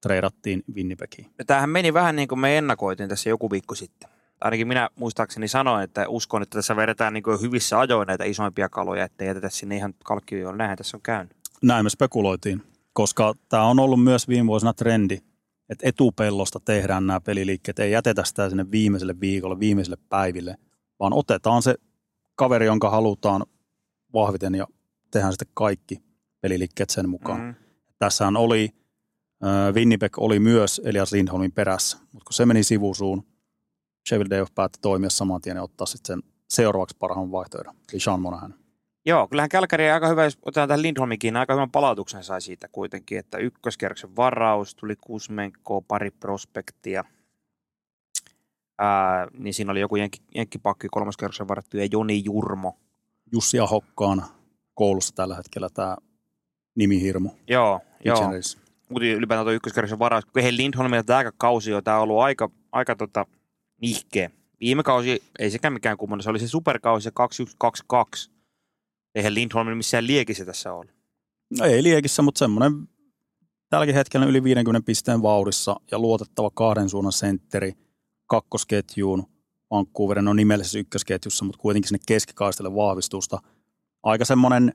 [0.01, 1.31] treidattiin Winnipegiin.
[1.47, 4.09] Tämähän meni vähän niin kuin me ennakoitiin tässä joku viikko sitten.
[4.41, 9.03] Ainakin minä muistaakseni sanoin, että uskon, että tässä vedetään niin hyvissä ajoin näitä isoimpia kaloja,
[9.03, 10.57] ettei jätetä sinne ihan kalkkioon.
[10.57, 11.37] Näin tässä on käynyt.
[11.61, 12.63] Näin me spekuloitiin,
[12.93, 15.17] koska tämä on ollut myös viime vuosina trendi,
[15.69, 17.79] että etupellosta tehdään nämä peliliikkeet.
[17.79, 20.55] Ei jätetä sitä sinne viimeiselle viikolle, viimeiselle päiville,
[20.99, 21.75] vaan otetaan se
[22.35, 23.45] kaveri, jonka halutaan
[24.13, 24.67] vahviten ja
[25.11, 26.03] tehdään sitten kaikki
[26.41, 27.41] peliliikkeet sen mukaan.
[27.41, 27.55] Mm.
[27.99, 28.69] Tässähän oli,
[29.45, 33.25] äh, Winnipeg oli myös Elias Lindholmin perässä, mutta kun se meni sivusuun,
[34.09, 38.21] Sheffield Day päätti toimia saman tien ja ottaa sitten sen seuraavaksi parhaan vaihtoehdon, eli Sean
[38.21, 38.55] Monahan.
[39.05, 43.17] Joo, kyllähän Kälkäri aika hyvä, jos otetaan tähän Lindholmikin, aika hyvän palautuksen sai siitä kuitenkin,
[43.19, 47.03] että ykköskierroksen varaus, tuli Kusmenko, pari prospektia.
[48.79, 52.77] Ää, niin siinä oli joku jenkki, jenkkipakki kolmoskierroksen varattu ja Joni Jurmo.
[53.31, 54.23] Jussi Ahokkaan
[54.73, 55.97] koulussa tällä hetkellä tämä
[56.75, 57.29] nimihirmu.
[57.47, 58.31] Joo, joo.
[58.89, 62.49] Mutta ylipäätään tuo ykköskierroksen varaus, kun he Lindholmilla tämä kausi on, tämä on ollut aika,
[62.71, 63.25] aika tota,
[63.83, 64.29] nihkeä.
[64.59, 68.31] Viime kausi ei sekään mikään kummonen, se oli se superkausi se 2122.
[69.15, 70.93] Eihän Lindholmilla missään liekissä tässä ole.
[71.59, 72.87] No ei liekissä, mutta semmoinen
[73.69, 77.73] tälläkin hetkellä yli 50 pisteen vauhdissa ja luotettava kahden suunnan sentteri
[78.25, 79.23] kakkosketjuun.
[79.71, 83.39] Vancouverin on nimellisessä ykkösketjussa, mutta kuitenkin sinne keskikaistelle vahvistusta.
[84.03, 84.73] Aika semmoinen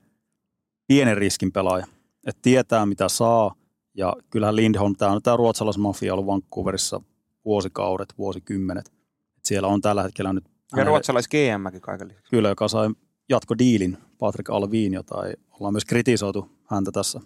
[0.87, 1.87] pienen riskin pelaaja,
[2.27, 3.55] että tietää mitä saa.
[3.95, 7.01] Ja kyllähän Lindholm, tämä on tämä ruotsalaismafia ollut Vancouverissa
[7.45, 8.98] vuosikaudet, vuosikymmenet.
[9.39, 10.45] Et siellä on tällä hetkellä nyt
[10.77, 12.31] Ja ruotsalais GMkin kaiken lisäksi.
[12.31, 12.89] kyllä, joka sai
[13.29, 17.21] jatkodiilin Patrick Alvin, jota ei olla myös kritisoitu häntä tässä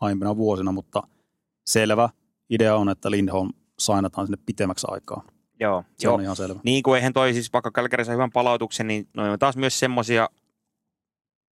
[0.00, 1.02] aiempina vuosina, mutta
[1.66, 2.08] selvä
[2.50, 5.22] idea on, että Lindholm sainataan sinne pitemmäksi aikaa.
[5.60, 6.14] Joo, Se joo.
[6.14, 6.60] on ihan selvä.
[6.64, 9.78] Niin kuin eihän toi siis, vaikka Kälkäri sai hyvän palautuksen, niin noin on taas myös
[9.78, 10.28] semmosia,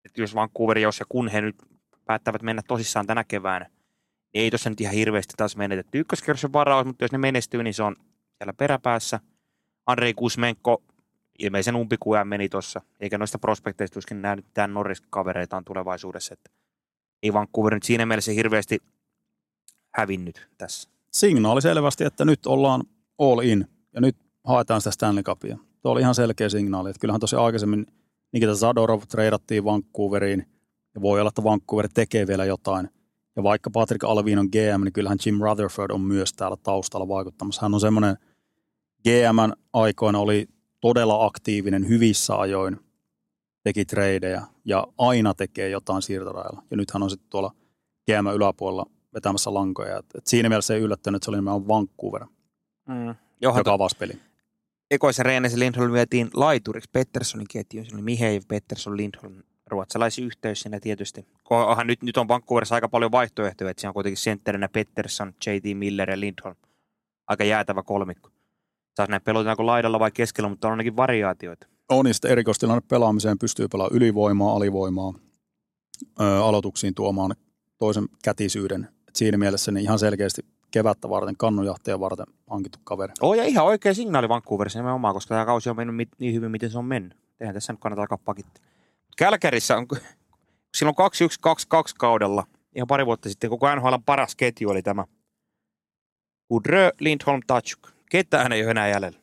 [0.05, 1.57] että jos Vancouver, jos ja kun he nyt
[2.05, 3.67] päättävät mennä tosissaan tänä keväänä,
[4.35, 7.75] niin ei tuossa nyt ihan hirveästi taas menetetty ykköskierroksen varaus, mutta jos ne menestyy, niin
[7.75, 7.97] se on
[8.39, 9.21] siellä peräpäässä.
[9.87, 10.83] Andrei Kusmenko
[11.39, 16.51] ilmeisen umpikuja meni tuossa, eikä noista prospekteista tuskin nähnyt mitään Norris-kavereitaan tulevaisuudessa, että
[17.23, 18.79] ei Vancouver nyt siinä mielessä hirveästi
[19.95, 20.91] hävinnyt tässä.
[21.13, 22.83] Signaali selvästi, että nyt ollaan
[23.19, 25.59] all in ja nyt haetaan sitä Stanley Cupia.
[25.83, 27.87] Tuo oli ihan selkeä signaali, että kyllähän tosi aikaisemmin
[28.33, 30.47] Nikita Zadorov treidattiin Vancouveriin
[30.95, 32.89] ja voi olla, että Vancouver tekee vielä jotain.
[33.37, 37.63] Ja vaikka Patrick Alvin on GM, niin kyllähän Jim Rutherford on myös täällä taustalla vaikuttamassa.
[37.63, 38.17] Hän on semmoinen
[39.05, 40.49] GM aikoina oli
[40.81, 42.81] todella aktiivinen hyvissä ajoin,
[43.65, 46.63] teki tradeja ja aina tekee jotain siirtorajalla.
[46.71, 47.55] Ja nyt hän on sitten tuolla
[48.07, 49.99] GM yläpuolella vetämässä lankoja.
[49.99, 52.27] Et, et siinä mielessä ei yllättänyt, että se oli nimenomaan Vancouver,
[52.89, 53.15] Mm.
[53.43, 54.13] Johan joka avasi peli.
[54.91, 57.87] ekoissa reeneissä Lindholm vietiin laituriksi Petterssonin ketjuun.
[57.87, 61.27] Se oli Mihei Pettersson Lindholm ruotsalaisyhteys siinä tietysti.
[61.51, 65.65] Onhan nyt, nyt on Vancouverissa aika paljon vaihtoehtoja, että siinä on kuitenkin sentterinä Pettersson, J.T.
[65.75, 66.57] Miller ja Lindholm.
[67.27, 68.31] Aika jäätävä kolmikko.
[68.97, 71.67] Saas näin pelotetaanko laidalla vai keskellä, mutta on ainakin variaatioita.
[71.89, 75.15] On ja sitten erikoistilanne pelaamiseen pystyy pelaamaan ylivoimaa, alivoimaa,
[76.21, 77.35] ö, aloituksiin tuomaan
[77.79, 78.89] toisen kätisyyden.
[79.09, 83.13] Et siinä mielessä niin ihan selkeästi kevättä varten, kannunjahtaja varten hankittu kaveri.
[83.21, 86.51] Oh, ja ihan oikea signaali Vancouverissa nimenomaan, koska tämä kausi on mennyt mit- niin hyvin,
[86.51, 87.19] miten se on mennyt.
[87.41, 88.65] Eihän tässä nyt kannata alkaa pakittaa.
[89.17, 89.87] Kälkärissä on,
[90.77, 95.05] silloin 2122 kaudella, ihan pari vuotta sitten, koko NHL paras ketju oli tämä
[96.51, 97.89] Udrö, Lindholm, Tatschuk.
[98.13, 99.19] Ketään ei ole enää jäljellä.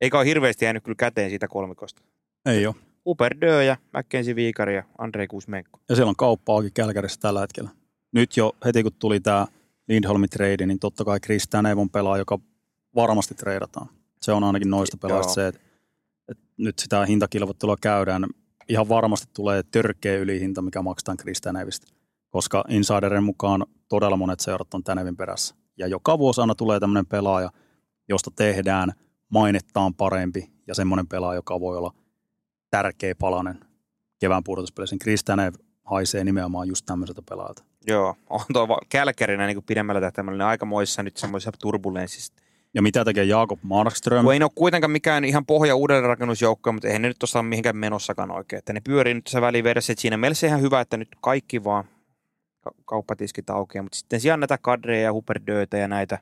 [0.00, 2.02] Eikä ole hirveästi jäänyt kyllä käteen siitä kolmikosta.
[2.46, 2.74] Ei ole.
[3.06, 5.80] Uperdö ja Mackenzie Viikari ja Andrei Kuzmenko.
[5.88, 7.70] Ja siellä on kauppaakin Kälkärissä tällä hetkellä.
[8.12, 9.46] Nyt jo heti kun tuli tämä
[9.88, 12.38] Lindholmin trade, niin totta kai Chris Tänevon pelaa, joka
[12.94, 13.88] varmasti treidataan.
[14.20, 15.60] Se on ainakin noista pelaajista se, että,
[16.28, 18.26] että nyt sitä hintakilvoittelua käydään.
[18.68, 21.86] Ihan varmasti tulee törkeä ylihinta, mikä maksetaan Chris Tänevistä.
[22.30, 25.54] Koska insiderin mukaan todella monet seurat on Tänevin perässä.
[25.76, 27.50] Ja joka vuosi aina tulee tämmöinen pelaaja,
[28.08, 28.92] josta tehdään
[29.28, 31.94] mainettaan parempi ja semmoinen pelaaja, joka voi olla
[32.70, 33.60] tärkeä palanen
[34.20, 34.96] kevään pudotuspeleissä.
[35.00, 37.64] Kristanev haisee nimenomaan just tämmöiseltä pelaajalta.
[37.86, 42.34] Joo, on tuo Kälkärinä niin pidemmällä tähtäimellä niin aikamoissa nyt semmoisissa turbulenssissa.
[42.74, 44.24] Ja mitä tekee Jakob Markström?
[44.24, 48.30] Kun ei ole kuitenkaan mikään ihan pohja uudelleenrakennusjoukko, mutta eihän ne nyt osaa mihinkään menossakaan
[48.30, 48.58] oikein.
[48.58, 51.84] Että ne pyörii nyt tässä välivedessä, että siinä mielessä ihan hyvä, että nyt kaikki vaan
[52.60, 56.18] ka- kauppatiskit aukeaa, mutta sitten siellä näitä kadreja ja huperdöitä ja näitä.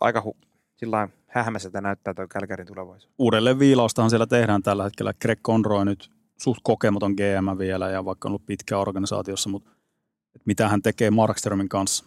[0.00, 0.46] Aika hu-
[0.80, 3.12] sillä hähmäiseltä näyttää tuo Kälkärin tulevaisuus.
[3.18, 5.14] Uudelleen viilaustahan siellä tehdään tällä hetkellä.
[5.22, 9.70] Greg Conroy nyt suht kokematon GM vielä ja vaikka on ollut pitkä organisaatiossa, mutta
[10.34, 12.04] et mitä hän tekee Markströmin kanssa.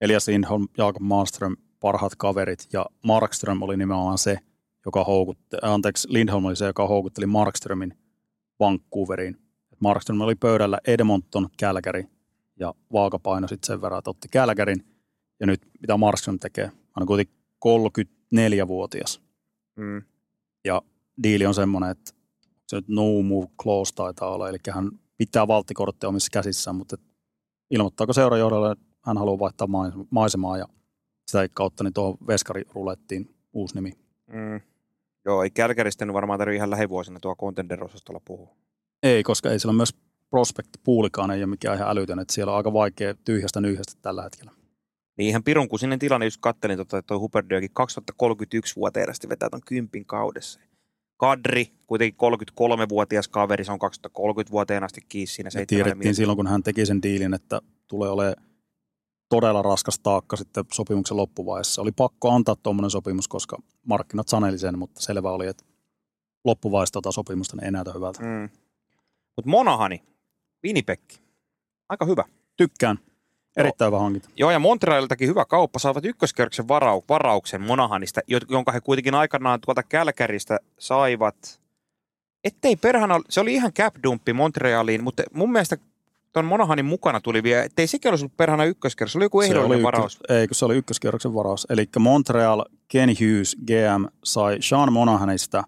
[0.00, 4.38] Elias Lindholm, Jakob Markström, parhaat kaverit ja Markström oli nimenomaan se,
[4.86, 7.94] joka houkutteli, anteeksi, Lindholm oli se, joka houkutteli Markströmin
[8.60, 9.36] Vancouveriin.
[9.80, 12.08] Markström oli pöydällä Edmonton, Kälkäri
[12.60, 14.84] ja vaakapaino sitten sen verran, että otti Kälkärin
[15.40, 16.64] ja nyt mitä Markström tekee.
[16.64, 19.20] Hän on kuitenkin 34-vuotias
[19.76, 20.02] Mm.
[21.22, 22.12] diili on semmoinen, että
[22.66, 26.96] se nyt no move clause taitaa olla, eli hän pitää valttikortteja omissa käsissään, mutta
[27.70, 30.66] ilmoittaako seurajohdolle, että hän haluaa vaihtaa mais- maisemaa ja
[31.30, 33.92] sitä kautta niin tuohon veskarirulettiin uusi nimi.
[34.26, 34.60] Mm.
[35.24, 38.56] Joo, ei Kälkäristä nyt varmaan tarvitse ihan lähivuosina tuo contender-osastolla puhua.
[39.02, 39.94] Ei, koska ei siellä myös
[40.30, 44.22] prospect puulikaan ei ole mikään ihan älytön, että siellä on aika vaikea tyhjästä nyhjästä tällä
[44.22, 44.50] hetkellä.
[45.18, 49.50] Niin ihan pirun kusinen tilanne, just kattelin, tota, että toi Huperdökin 2031 vuoteen asti vetää
[49.50, 50.60] ton kympin kaudessa.
[51.16, 56.46] Kadri, kuitenkin 33-vuotias kaveri, se on 2030 vuoteen asti kiinni siinä seitsemällä tiedettiin silloin, kun
[56.46, 58.44] hän teki sen diilin, että tulee olemaan
[59.28, 61.82] todella raskas taakka sitten sopimuksen loppuvaiheessa.
[61.82, 65.64] Oli pakko antaa tuommoinen sopimus, koska markkinat saneli sen, mutta selvä oli, että
[66.44, 68.22] loppuvaiheessa tota sopimusta ei näytä hyvältä.
[68.22, 68.48] Mm.
[69.36, 70.02] Mutta Monahani,
[70.64, 71.00] Winnipeg,
[71.88, 72.24] aika hyvä.
[72.56, 72.98] Tykkään.
[73.58, 74.28] Erittäin hyvä hankinta.
[74.36, 75.78] Joo, ja Montrealiltakin hyvä kauppa.
[75.78, 81.60] Saavat ykköskierroksen varau, varauksen Monahanista, jo- jonka he kuitenkin aikanaan tuolta Kälkäristä saivat.
[82.44, 85.76] Ettei perhana, se oli ihan cap dumpi Montrealiin, mutta mun mielestä
[86.32, 89.76] ton Monahanin mukana tuli vielä, ettei sekin olisi ollut perhana ykköskierros, se oli joku ehdollinen
[89.76, 90.14] oli varaus.
[90.14, 91.66] Ykkös, ei, kun se oli ykköskierroksen varaus.
[91.70, 95.64] Eli Montreal, Ken Hughes, GM, sai Sean Monahanista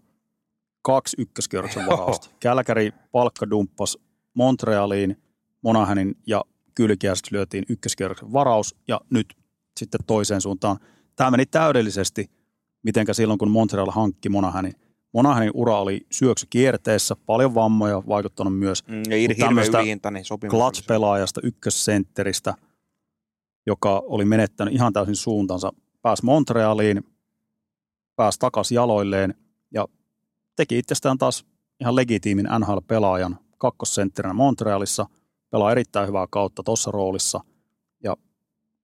[0.82, 1.90] kaksi ykköskierroksen Joo.
[1.98, 2.30] varausta.
[2.40, 4.00] Kälkäri palkka dumppasi
[4.34, 5.22] Montrealiin
[5.62, 6.44] Monahanin ja
[6.74, 9.34] kylkiäiset lyötiin ykköskierroksen varaus ja nyt
[9.76, 10.78] sitten toiseen suuntaan.
[11.16, 12.30] Tämä meni täydellisesti,
[12.82, 14.74] mitenkä silloin kun Montreal hankki Monahanin.
[15.12, 19.78] Monahanin ura oli syöksykierteessä, paljon vammoja, vaikuttanut myös Mm, ja hirveän tämmöistä
[20.22, 20.54] sopimus.
[20.54, 22.54] clutch-pelaajasta, ykkössentteristä,
[23.66, 25.72] joka oli menettänyt ihan täysin suuntansa.
[26.02, 27.02] Pääsi Montrealiin,
[28.16, 29.34] pääsi takaisin jaloilleen
[29.74, 29.88] ja
[30.56, 31.44] teki itsestään taas
[31.80, 35.06] ihan legitiimin NHL-pelaajan kakkosentterinä Montrealissa.
[35.50, 37.40] Pelaa erittäin hyvää kautta tuossa roolissa
[38.04, 38.16] ja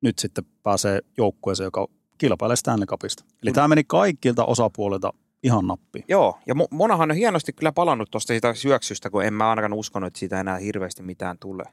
[0.00, 1.86] nyt sitten pääsee joukkueeseen, joka
[2.18, 3.24] kilpailee Stanley Cupista.
[3.42, 5.12] Eli tämä meni kaikilta osapuolilta
[5.42, 6.04] ihan nappiin.
[6.08, 9.72] Joo, ja Mo- Monahan on hienosti kyllä palannut tuosta sitä syöksystä, kun en mä ainakaan
[9.72, 11.66] uskonut, että siitä enää hirveästi mitään tulee.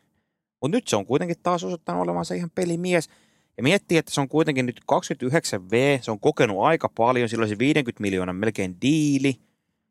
[0.61, 3.09] Mutta nyt se on kuitenkin taas osoittanut olevansa ihan pelimies.
[3.57, 7.57] Ja miettii, että se on kuitenkin nyt 29V, se on kokenut aika paljon, silloin se
[7.57, 9.35] 50 miljoonan melkein diili.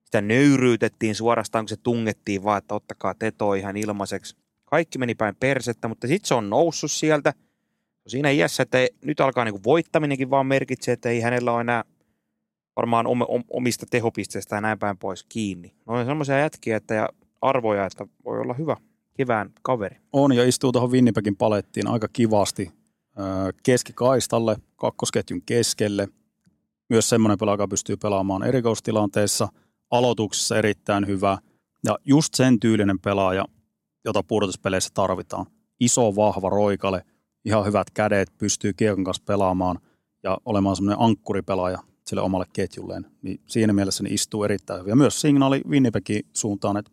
[0.04, 4.36] Sitä nöyryytettiin suorastaan, kun se tungettiin vaan, että ottakaa teto ihan ilmaiseksi.
[4.72, 7.32] Kaikki meni päin persettä, mutta sitten se on noussut sieltä.
[8.06, 11.84] Siinä iässä, että nyt alkaa niinku voittaminenkin vaan merkitsee, että ei hänellä ole enää
[12.76, 15.74] varmaan om, om, omista tehopisteistä ja näin päin pois kiinni.
[15.86, 17.08] No on semmoisia jätkiä että, ja
[17.40, 18.76] arvoja, että voi olla hyvä
[19.14, 19.96] kevään kaveri.
[20.12, 22.70] On ja istuu tuohon Winnipegin palettiin aika kivasti
[23.62, 26.08] keskikaistalle, kakkosketjun keskelle.
[26.90, 29.48] Myös semmoinen pelaaja, joka pystyy pelaamaan erikoistilanteessa,
[29.90, 31.38] aloituksessa erittäin hyvä.
[31.84, 33.44] Ja just sen tyylinen pelaaja,
[34.04, 35.46] jota pudotuspeleissä tarvitaan.
[35.80, 37.02] Iso, vahva roikale,
[37.44, 39.78] ihan hyvät kädet, pystyy kiekon kanssa pelaamaan
[40.22, 43.06] ja olemaan semmoinen ankkuripelaaja sille omalle ketjulleen.
[43.22, 44.90] Niin siinä mielessä niin istuu erittäin hyvin.
[44.90, 46.90] Ja myös signaali Winnipegin suuntaan, että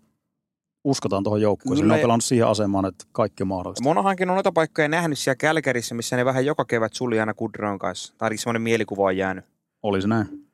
[0.83, 1.87] uskotaan tuohon joukkueeseen.
[1.87, 3.83] Ne on pelannut siihen asemaan, että kaikki on mahdollista.
[3.83, 7.79] Monahankin on noita paikkoja nähnyt siellä Kälkärissä, missä ne vähän joka kevät suli aina Kudron
[7.79, 8.13] kanssa.
[8.17, 9.45] Tai ainakin semmoinen mielikuva on jäänyt.
[9.83, 10.48] Oli se näin.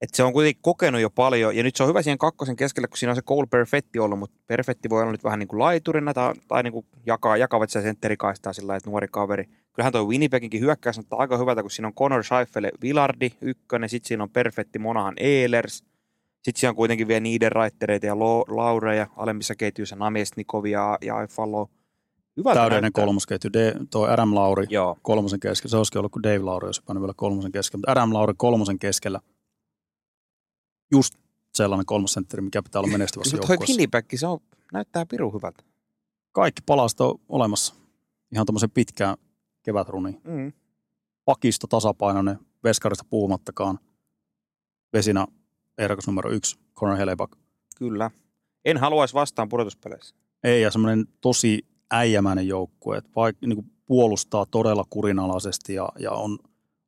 [0.00, 2.88] Että se on kuitenkin kokenut jo paljon, ja nyt se on hyvä siihen kakkosen keskelle,
[2.88, 5.60] kun siinä on se Cole Perfetti ollut, mutta Perfetti voi olla nyt vähän niin kuin
[5.60, 9.44] laiturina tai, tai niin kuin jakaa, jakavat sitä sentterikaistaa sillä että nuori kaveri.
[9.72, 14.08] Kyllähän tuo Winnipeginkin hyökkäys on aika hyvältä, kun siinä on Connor Scheifele Villardi ykkönen, sitten
[14.08, 15.78] siinä on Perfetti Monahan Ehlers,
[16.42, 21.70] sitten siinä on kuitenkin vielä Niederreitereita ja Lo- Laureja alemmissa ketjuissa, Namestnikovia ja, ja Aifalo.
[22.36, 23.04] Hyvältä Täydellinen näyttää.
[23.04, 23.52] kolmosketju.
[23.52, 24.98] De, toi Adam Lauri Joo.
[25.02, 25.70] kolmosen keskellä.
[25.70, 27.78] Se olisikin ollut kuin Dave Lauri, jos pannut vielä kolmosen keskellä.
[27.78, 29.20] Mutta Adam Lauri kolmosen keskellä.
[30.90, 31.14] Just
[31.54, 33.72] sellainen kolmosentteri, mikä pitää olla menestyvässä Kyllä toi joukkueessa.
[33.72, 34.38] Winnipeg, se on,
[34.72, 35.64] näyttää pirun hyvältä.
[36.32, 37.74] Kaikki palasto on olemassa.
[38.32, 39.16] Ihan tämmöisen pitkään
[39.62, 40.20] kevätruniin.
[40.24, 40.52] Mm.
[41.24, 43.78] Pakisto tasapainoinen, veskarista puhumattakaan.
[44.92, 45.26] Vesina
[45.78, 47.32] ehdokas numero yksi, Conor Hellebuck.
[47.78, 48.10] Kyllä.
[48.64, 50.14] En haluaisi vastaan pudotuspeleissä.
[50.44, 56.10] Ei, ja semmoinen tosi äijämäinen joukkue, että vaikka niin kuin puolustaa todella kurinalaisesti ja, ja
[56.10, 56.38] on,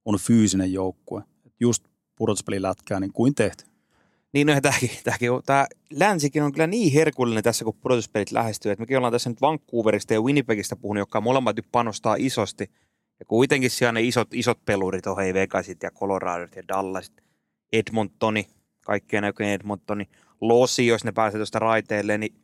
[0.04, 1.22] on fyysinen joukkue.
[1.46, 1.84] Et just
[2.16, 3.69] pudotuspelilätkää niin kuin tehty.
[4.32, 8.72] Niin no, tämäkin, tämäkin on, tämä länsikin on kyllä niin herkullinen tässä, kun pudotuspelit lähestyy.
[8.72, 12.70] Että mekin ollaan tässä nyt Vancouverista ja Winnipegistä puhunut, jotka molemmat nyt panostaa isosti.
[13.20, 17.22] Ja kuitenkin siellä ne isot, isot pelurit on, hei Vegasit ja Coloradot ja Dallasit,
[17.72, 18.46] Edmontoni,
[18.84, 20.08] kaikkien näköinen Edmontoni,
[20.40, 22.34] Losi, jos ne pääsee tuosta raiteille, niin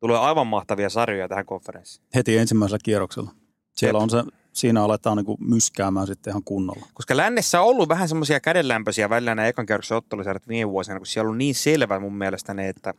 [0.00, 2.06] tulee aivan mahtavia sarjoja tähän konferenssiin.
[2.14, 3.30] Heti ensimmäisellä kierroksella.
[3.76, 4.02] Siellä Jep.
[4.02, 4.22] on se,
[4.54, 6.86] siinä aletaan niin kuin myskäämään sitten ihan kunnolla.
[6.94, 11.06] Koska lännessä on ollut vähän semmoisia kädenlämpöisiä välillä nämä ekan kierroksen ottelusarjat viime vuosina, kun
[11.06, 12.94] siellä on niin selvä mun mielestä ne, että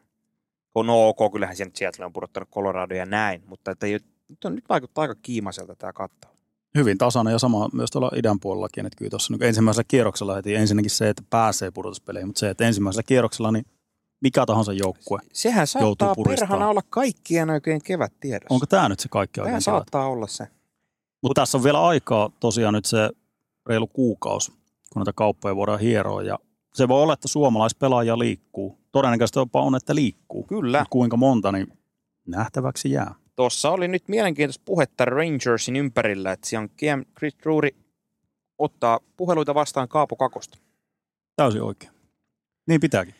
[0.76, 4.00] no ok, kyllähän siellä Seattle on pudottanut Colorado ja näin, mutta että ei,
[4.30, 6.36] nyt, on, nyt vaikuttaa aika kiimaiselta tämä kattaus.
[6.76, 10.56] Hyvin tasainen ja sama myös tuolla idän puolellakin, että kyllä tuossa niin ensimmäisellä kierroksella heti
[10.56, 13.66] ensinnäkin se, että pääsee pudotuspeleihin, mutta se, että ensimmäisellä kierroksella niin
[14.22, 15.20] mikä tahansa joukkue.
[15.34, 18.54] Sehän Joutuu saattaa perhana olla kaikkien oikein kevät tiedossa.
[18.54, 19.64] Onko tämä nyt se kaikki Tämä oikein kevät?
[19.64, 20.48] saattaa olla se.
[21.26, 23.10] Mutta tässä on vielä aikaa tosiaan nyt se
[23.66, 24.52] reilu kuukausi,
[24.94, 26.24] kun näitä kauppoja voidaan hieroa.
[26.24, 26.40] Ja
[26.74, 28.80] se voi olla, että suomalaispelaajia liikkuu.
[28.92, 30.44] Todennäköisesti jopa on, että liikkuu.
[30.44, 30.80] Kyllä.
[30.80, 31.68] Mut Kuinka monta, niin
[32.28, 33.16] nähtäväksi jää.
[33.36, 37.70] Tuossa oli nyt mielenkiintoista puhetta Rangersin ympärillä, että siellä on GM Chris Drury
[38.58, 40.58] ottaa puheluita vastaan Kaapo Kakosta.
[41.36, 41.92] Täysin oikein.
[42.68, 43.16] Niin pitääkin.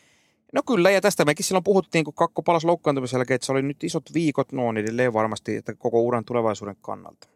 [0.52, 3.62] No kyllä, ja tästä mekin silloin puhuttiin, kun Kakko palasi loukkaantumisen jälkeen, että se oli
[3.62, 7.35] nyt isot viikot, no on edelleen varmasti, että koko uran tulevaisuuden kannalta.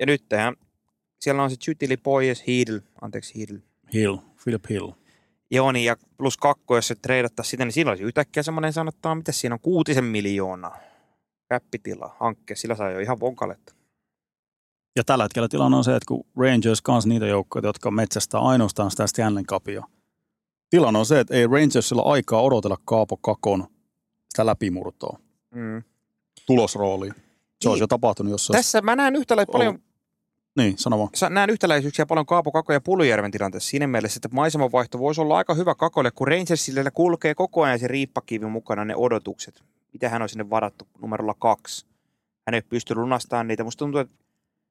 [0.00, 0.54] Ja nyt tähän,
[1.20, 3.56] siellä on se Chytili Poyes Hiidl, anteeksi Hiidl.
[3.94, 4.90] Hill, Philip Hill.
[5.50, 9.14] Joo, niin, ja plus kakko, jos se treidattaisiin sitä, niin siinä olisi yhtäkkiä semmoinen sanottaa,
[9.14, 10.78] mitä siinä on, kuutisen miljoonaa
[11.48, 13.74] käppitila hankke, sillä saa jo ihan vonkaletta.
[14.96, 18.90] Ja tällä hetkellä tilanne on se, että kun Rangers kanssa niitä joukkoja, jotka metsästää ainoastaan
[18.90, 19.82] sitä Stanley Cupia.
[20.70, 23.66] Tilanne on se, että ei Rangersilla aikaa odotella Kaapo Kakon
[24.28, 25.18] sitä läpimurtoa
[25.54, 25.82] Mm.
[26.46, 27.14] tulosrooliin.
[27.60, 27.80] Se olisi Niin.
[27.82, 28.58] jo tapahtunut, jos se olisi...
[28.58, 29.78] Tässä mä näen yhtälä paljon
[30.58, 31.08] Niin, sano vaan.
[31.14, 35.36] Sä- näen yhtäläisyyksiä paljon Kaapo Kako ja Pulujärven tilanteessa siinä mielessä, että maisemanvaihto voisi olla
[35.36, 39.64] aika hyvä Kakolle, kun Rangersillä kulkee koko ajan se riippakivi mukana ne odotukset.
[39.92, 41.86] Mitä hän on sinne varattu numerolla kaksi.
[42.46, 43.64] Hän ei pysty lunastamaan niitä.
[43.64, 44.14] Musta tuntuu, että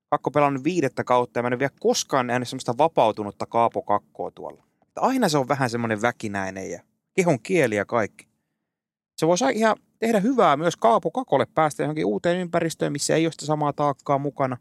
[0.10, 4.64] Kakko pelannut viidettä kautta ja mä en vielä koskaan nähnyt semmoista vapautunutta Kaapo Kakkoa tuolla.
[4.88, 6.82] Että aina se on vähän semmoinen väkinäinen ja
[7.14, 8.28] kehon kieli ja kaikki.
[9.18, 13.32] Se voisi ihan tehdä hyvää myös Kaapo Kakolle päästä johonkin uuteen ympäristöön, missä ei ole
[13.32, 14.58] sitä samaa taakkaa mukana.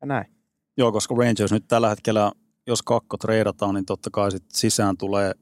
[0.00, 0.39] Ja näin.
[0.76, 2.32] Joo, koska Rangers nyt tällä hetkellä,
[2.66, 5.34] jos kakko treidataan, niin totta kai sit sisään tulee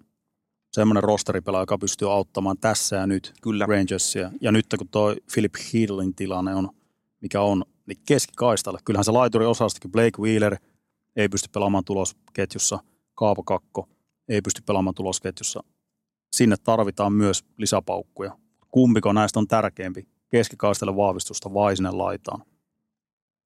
[0.72, 3.66] semmoinen rosteripelaaja, joka pystyy auttamaan tässä ja nyt Kyllä.
[3.66, 4.30] Rangersia.
[4.40, 6.68] Ja nyt kun toi Philip Hillin tilanne on,
[7.20, 8.78] mikä on, niin keskikaistalle.
[8.84, 10.56] Kyllähän se laituri osastakin Blake Wheeler
[11.16, 12.78] ei pysty pelaamaan tulosketjussa,
[13.14, 13.88] Kaapo Kakko
[14.28, 15.60] ei pysty pelaamaan tulosketjussa.
[16.32, 18.38] Sinne tarvitaan myös lisäpaukkuja.
[18.68, 22.42] Kumpiko näistä on tärkeämpi, keskikaistalle vahvistusta vai sinne laitaan?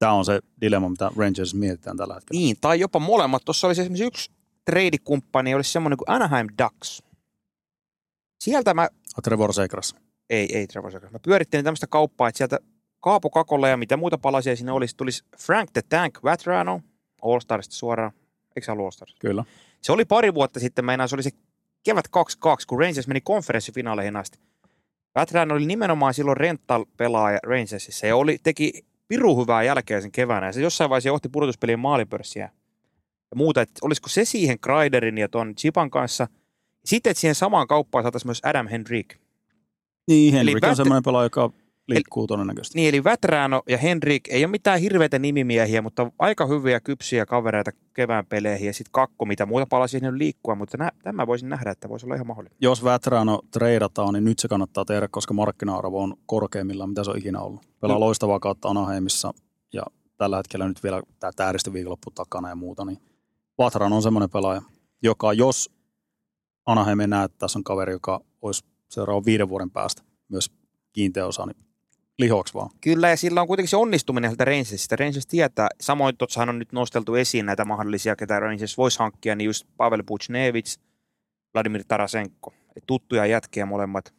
[0.03, 2.38] Tämä on se dilemma, mitä Rangers mietitään tällä hetkellä.
[2.38, 3.42] Niin, tai jopa molemmat.
[3.44, 4.30] Tuossa olisi esimerkiksi yksi
[4.64, 7.03] treidikumppani, olisi semmoinen kuin Anaheim Ducks.
[8.40, 8.88] Sieltä mä,
[9.24, 9.94] Trevor Segras.
[10.30, 11.12] ei, ei Trevor Zegras.
[11.12, 12.59] mä pyörittelin tämmöistä kauppaa, että sieltä
[13.00, 16.80] Kaapo Kakolla ja mitä muuta palasia siinä olisi, tulisi Frank the Tank Vatrano,
[17.22, 18.12] All Starsista suoraan.
[18.57, 19.16] Eikö se ollut All Stars?
[19.20, 19.44] Kyllä.
[19.82, 21.30] Se oli pari vuotta sitten, meinaan se oli se
[21.84, 24.38] kevät 22, kun Rangers meni konferenssifinaaleihin asti.
[25.14, 30.46] Vatrano oli nimenomaan silloin rental-pelaaja Rangersissa ja oli, teki piru hyvää jälkeä sen keväänä.
[30.46, 32.50] Ja se jossain vaiheessa johti pudotuspelien maalipörssiä
[33.30, 33.60] ja muuta.
[33.60, 36.28] Että olisiko se siihen Kreiderin ja ton Chipan kanssa.
[36.84, 39.16] Sitten, että siihen samaan kauppaan saataisiin myös Adam Henrik.
[40.08, 41.50] Niin, Eli Henrik on semmoinen pelaaja, joka
[41.95, 42.78] liikkuu todennäköisesti.
[42.78, 47.70] Niin, eli Vetrano ja Henrik ei ole mitään hirveitä nimimiehiä, mutta aika hyviä kypsiä kavereita
[47.95, 48.66] kevään peleihin.
[48.66, 52.07] Ja sitten kakko, mitä muuta palasia sinne liikkua, mutta nä- tämä voisin nähdä, että voisi
[52.07, 52.57] olla ihan mahdollinen.
[52.61, 57.18] Jos Vetrano treidataan, niin nyt se kannattaa tehdä, koska markkina-arvo on korkeimmillaan, mitä se on
[57.18, 57.61] ikinä ollut.
[57.80, 58.01] Pelaa Mm.
[58.01, 59.32] loistavaa kautta Anaheimissa
[59.72, 59.82] ja
[60.16, 62.99] tällä hetkellä nyt vielä tämä tääristö viikonloppu takana ja muuta, niin
[63.59, 64.62] Vatran on semmoinen pelaaja,
[65.03, 65.70] joka jos
[66.66, 70.51] Anaheim ei näe, että tässä on kaveri, joka olisi seuraavan viiden vuoden päästä myös
[70.93, 71.57] kiinteä osa, niin
[72.23, 72.70] lihoksi vaan.
[72.81, 74.97] Kyllä, ja sillä on kuitenkin se onnistuminen sieltä Rangersista.
[74.97, 79.47] Rangers tietää, samoin tuossahan on nyt nosteltu esiin näitä mahdollisia, ketä Rangers voisi hankkia, niin
[79.47, 80.79] just Pavel Buchnevich,
[81.55, 82.53] Vladimir Tarasenko.
[82.77, 84.14] Et tuttuja jätkiä molemmat.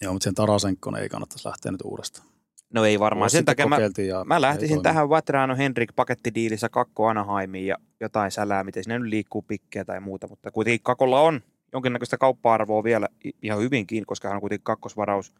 [0.00, 2.28] Joo, mutta sen Tarasenkon ei kannattaisi lähteä nyt uudestaan.
[2.74, 3.24] No ei varmaan.
[3.24, 3.78] Vuosi Sen takia mä,
[4.24, 9.42] mä lähtisin tähän Vatrano Henrik pakettidiilissä kakko Anaheimiin ja jotain sälää, miten sinne nyt liikkuu
[9.42, 10.28] pikkejä tai muuta.
[10.28, 11.40] Mutta kuitenkin kakolla on
[11.72, 13.08] jonkinnäköistä kauppa-arvoa vielä
[13.42, 15.34] ihan hyvinkin, koska hän on kuitenkin kakkosvaraus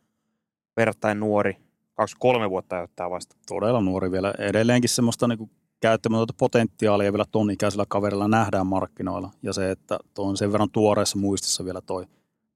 [0.77, 1.57] verrattain nuori.
[1.99, 3.37] 23 vuotta ottaa vasta.
[3.49, 4.35] todella nuori vielä.
[4.39, 9.31] Edelleenkin semmoista niinku käyttämätöntä potentiaalia vielä ton ikäisellä kaverilla nähdään markkinoilla.
[9.43, 12.07] Ja se, että tuo on sen verran tuoreessa muistissa vielä toi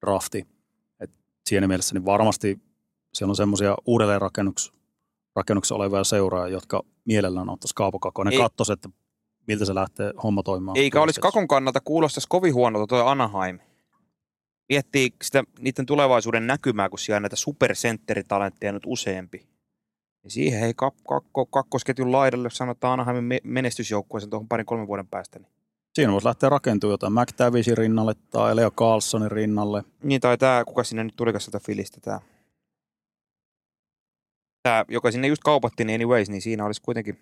[0.00, 0.46] drafti.
[1.00, 1.10] Et
[1.46, 2.60] siinä mielessä niin varmasti
[3.14, 4.72] siellä on semmoisia uudelleenrakennuksessa
[5.36, 8.24] rakennuksessa olevia seuraajia, jotka mielellään ottaisi Kaapo Kakko.
[8.24, 8.88] Ne kattois, että
[9.46, 10.76] miltä se lähtee homma toimimaan.
[10.78, 11.20] Eikä olisi.
[11.20, 13.58] Kakon kannalta kuulostaisi kovin huonolta tuo Anaheim.
[14.72, 19.46] Miettii sitä niiden tulevaisuuden näkymää, kun siellä näitä supersentteritalentteja nyt useampi.
[20.24, 24.86] Ja siihen ei kak- kakko, kakkosketjun laidalle, jos sanotaan Anaheimin me- menestysjoukkueeseen tuohon parin kolmen
[24.86, 25.38] vuoden päästä.
[25.38, 25.48] Niin,
[25.94, 29.84] Siinä voisi lähteä rakentamaan jotain McTavishin rinnalle tai Leo Carlsonin rinnalle.
[30.02, 32.20] niin tai tämä, kuka sinne nyt tulikas sieltä Filistä, tämä.
[34.62, 37.18] Tämä, joka sinne just kaupattiin niin anyways, niin siinä olisi kuitenkin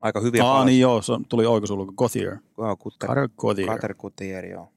[0.00, 1.92] aika hyviä Aa, niin joo, se tuli oikosulku.
[1.92, 2.36] Gothier.
[2.58, 3.68] Joo, Kutter, Carter Gothier.
[3.68, 3.94] Carter
[4.50, 4.72] joo.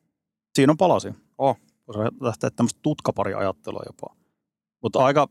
[0.55, 1.13] Siinä on palasia.
[1.37, 1.57] Oh.
[2.21, 4.15] Lähteä tämmöistä tutkapariajattelua jopa.
[4.81, 5.27] Mutta aika,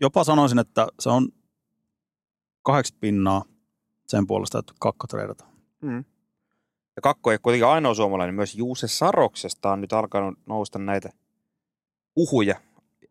[0.00, 1.28] jopa sanoisin, että se on
[2.62, 3.44] kahdeksi pinnaa
[4.06, 5.50] sen puolesta, että kakko treidataan.
[5.82, 6.04] Mm.
[6.96, 8.34] Ja kakko ei kuitenkin ainoa suomalainen.
[8.34, 11.10] Myös Juuse Saroksesta on nyt alkanut nousta näitä
[12.16, 12.60] uhuja.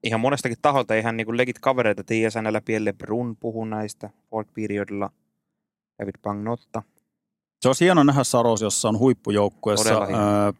[0.04, 2.04] Ihan monestakin taholta, ihan niin kuin legit kavereita.
[2.04, 4.10] TSN läpi Lebrun puhu näistä.
[4.30, 5.10] Ford Periodilla.
[6.00, 6.84] David Pagnotta.
[7.62, 9.94] Se olisi hieno nähdä Saros, jossa on huippujoukkueessa.
[9.94, 10.54] Öö,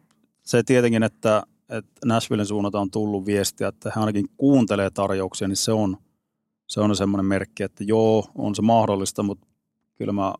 [0.44, 5.56] se tietenkin, että, että Nashvillen suunnalta on tullut viestiä, että he ainakin kuuntelee tarjouksia, niin
[5.56, 5.98] se on,
[6.68, 9.48] se on semmoinen merkki, että joo, on se mahdollista, mutta
[9.96, 10.34] kyllä mä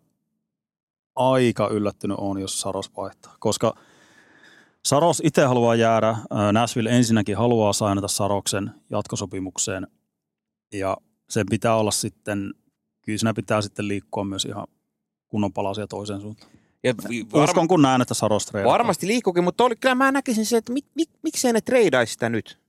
[1.16, 3.36] aika yllättynyt on, jos Saros vaihtaa.
[3.40, 3.74] Koska
[4.86, 9.88] Saros itse haluaa jäädä, öö, Nashville ensinnäkin haluaa sainata Saroksen jatkosopimukseen
[10.74, 10.98] ja
[11.30, 12.54] sen pitää olla sitten,
[13.02, 14.68] kyllä siinä pitää sitten liikkua myös ihan
[15.28, 16.57] kunnon palasia toiseen suuntaan.
[16.84, 16.94] Ja
[17.34, 18.74] Uskon kun näen, että Saros treidataan.
[18.74, 22.30] Varmasti liikkuukin, mutta oli, kyllä mä näkisin se, että mit, mit, miksei ne treidaisi sitä
[22.30, 22.60] nyt.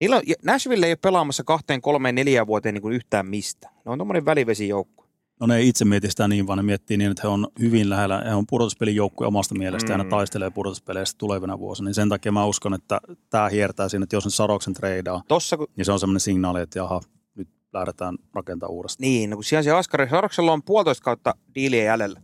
[0.00, 3.70] Niillä Nashville ei ole pelaamassa kahteen, kolmeen, neljään vuoteen niin kuin yhtään mistä.
[3.84, 5.06] Ne on tommonen välivesijoukko.
[5.40, 7.90] No ne ei itse mieti sitä niin, vaan ne miettii niin, että he on hyvin
[7.90, 9.92] lähellä, he on pudotuspelin joukkue omasta mielestä mm.
[9.92, 10.10] ja ne Mm.
[10.10, 11.86] taistelee pudotuspeleistä tulevina vuosina.
[11.86, 13.00] Niin sen takia mä uskon, että
[13.30, 16.60] tämä hiertää siinä, että jos ne Saroksen treidaa, Tossa kun niin se on semmoinen signaali,
[16.60, 17.00] että jaha,
[17.34, 19.02] nyt lähdetään rakentamaan uudestaan.
[19.02, 22.20] Niin, no kun siellä se Askari Saroksella on puolitoista kautta diiliä jäljellä.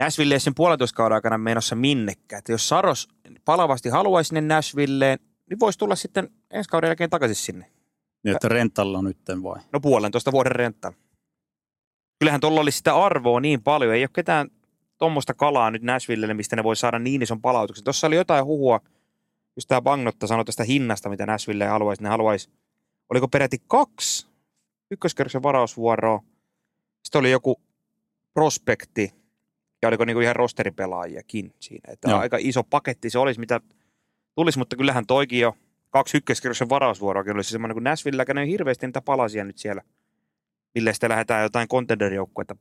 [0.00, 2.38] Nashville ei sen puolentoista kauden aikana menossa minnekään.
[2.38, 3.08] Että jos Saros
[3.44, 5.18] palavasti haluaisi sinne Nashvilleen,
[5.50, 7.70] niin voisi tulla sitten ensi kauden jälkeen takaisin sinne.
[8.24, 9.60] Niin, että rentalla nytten vai?
[9.72, 10.92] No puolentoista vuoden renta.
[12.18, 13.94] Kyllähän tuolla olisi sitä arvoa niin paljon.
[13.94, 14.50] Ei ole ketään
[14.98, 17.84] tuommoista kalaa nyt Nashvillelle, mistä ne voi saada niin ison palautuksen.
[17.84, 18.80] Tuossa oli jotain huhua,
[19.56, 22.02] just tämä Bagnotta sanoi tästä hinnasta, mitä Nashville haluaisi.
[22.02, 22.50] Ne haluaisi,
[23.10, 24.26] oliko peräti kaksi
[24.90, 26.22] ykköskerroksen varausvuoroa.
[27.02, 27.60] Sitten oli joku
[28.34, 29.14] prospekti,
[29.82, 31.92] ja oliko niinku ihan rosteripelaajiakin siinä.
[31.92, 32.18] Että Joo.
[32.18, 33.60] aika iso paketti se olisi, mitä
[34.34, 35.54] tulisi, mutta kyllähän toikin jo
[35.90, 39.82] kaksi ykköskerroksen varausvuoroa olisi semmoinen, kun Nashvilläkään ei ole hirveästi niitä palasia nyt siellä,
[40.74, 42.56] millä sitten lähdetään jotain contender-joukkuetta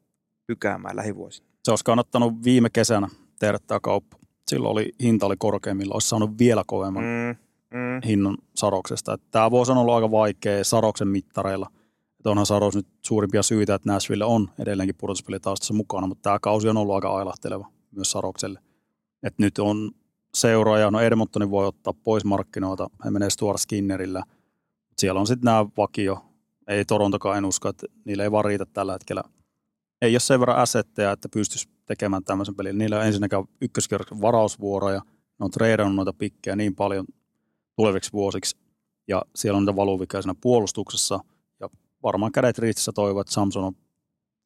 [0.47, 1.47] pykäämään lähivuosina.
[1.63, 3.07] Se olisi kannattanut viime kesänä
[3.39, 4.18] tehdä tämä kauppa.
[4.47, 7.36] Silloin oli, hinta oli korkeimmilla, olisi saanut vielä kovemman mm.
[7.72, 8.01] Mm, mm.
[8.05, 9.18] hinnan Saroksesta.
[9.32, 11.72] Tämä vuosi on ollut aika vaikea Saroksen mittareilla.
[12.20, 16.70] Että onhan Saros nyt suurimpia syitä, että Nashville on edelleenkin pudotuspelitaustassa mukana, mutta tämä kausi
[16.70, 18.59] on ollut aika ailahteleva myös Sarokselle.
[19.24, 19.91] Et nyt on
[20.34, 24.24] seuraaja, no Edmontonin voi ottaa pois markkinoilta, he menee Stuart Skinnerillä.
[24.97, 26.26] Siellä on sitten nämä vakio,
[26.68, 29.24] ei Torontokaan en usko, että niillä ei vaan riitä tällä hetkellä.
[30.01, 32.78] Ei ole sen verran assetteja, että pystyisi tekemään tämmöisen pelin.
[32.78, 35.01] Niillä on ensinnäkään ykköskierroksen varausvuoroja,
[35.39, 37.05] ne on treidannut noita pikkejä niin paljon
[37.76, 38.57] tuleviksi vuosiksi,
[39.07, 41.20] ja siellä on niitä valuvikoja siinä puolustuksessa,
[42.03, 43.73] varmaan kädet ristissä toivoo, että Samson on,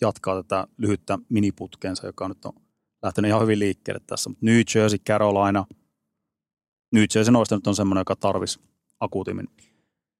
[0.01, 2.53] jatkaa tätä lyhyttä miniputkeensa, joka nyt on
[3.03, 4.29] lähtenyt ihan hyvin liikkeelle tässä.
[4.29, 5.65] Mutta New Jersey, Carolina,
[6.91, 8.59] New Jersey noista nyt on semmoinen, joka tarvisi
[8.99, 9.47] akuutimmin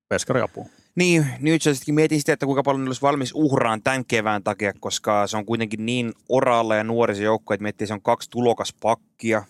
[0.10, 0.66] peskariapua.
[0.96, 5.28] Niin, New Jerseykin mietin sitä, että kuinka paljon olisi valmis uhraan tämän kevään takia, koska
[5.28, 9.44] se on kuitenkin niin oraalla ja nuori se joukko, että miettii, se on kaksi tulokaspakkia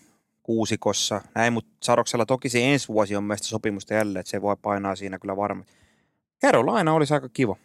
[0.43, 1.21] kuusikossa.
[1.36, 4.95] Näin, mutta Saroksella toki se ensi vuosi on mielestäni sopimusta jälleen, että se voi painaa
[4.95, 5.73] siinä kyllä varmasti.
[6.45, 7.55] Carolina olisi aika kiva.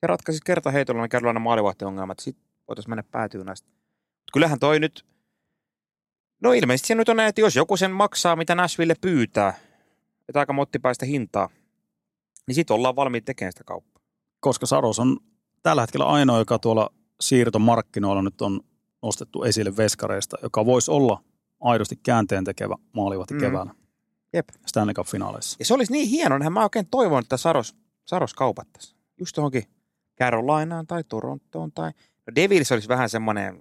[0.00, 3.68] Se ratkaisi kerta heitolla ne Carolina maalivahtiongelmat, sitten voitaisiin mennä päätyyn näistä.
[3.68, 5.06] Mutta kyllähän toi nyt,
[6.42, 9.54] no ilmeisesti se nyt on näin, että jos joku sen maksaa, mitä Nashville pyytää,
[10.28, 11.48] että aika mottipäistä hintaa,
[12.46, 14.02] niin sitten ollaan valmiit tekemään sitä kauppaa.
[14.40, 15.16] koska Saros on
[15.62, 16.90] tällä hetkellä ainoa, joka tuolla
[17.20, 18.60] siirtomarkkinoilla nyt on
[19.02, 21.22] nostettu esille veskareista, joka voisi olla
[21.60, 23.40] aidosti käänteen tekevä maalivahti Mm.
[23.40, 23.74] keväällä
[24.32, 24.48] Jep.
[24.66, 25.56] Stanley Cup-finaaleissa.
[25.58, 29.00] Ja se olisi niin hieno, näinhän mä oikein toivon, että Saros, Saros kaupattaisiin.
[29.18, 29.64] Just tuohonkin
[30.20, 31.90] Carolinaan tai Torontoon tai...
[32.26, 33.60] No Devils olisi vähän semmoinen...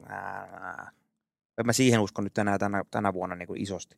[1.57, 3.95] En mä siihen uskon nyt enää tänä, tänä vuonna niin kuin isosti.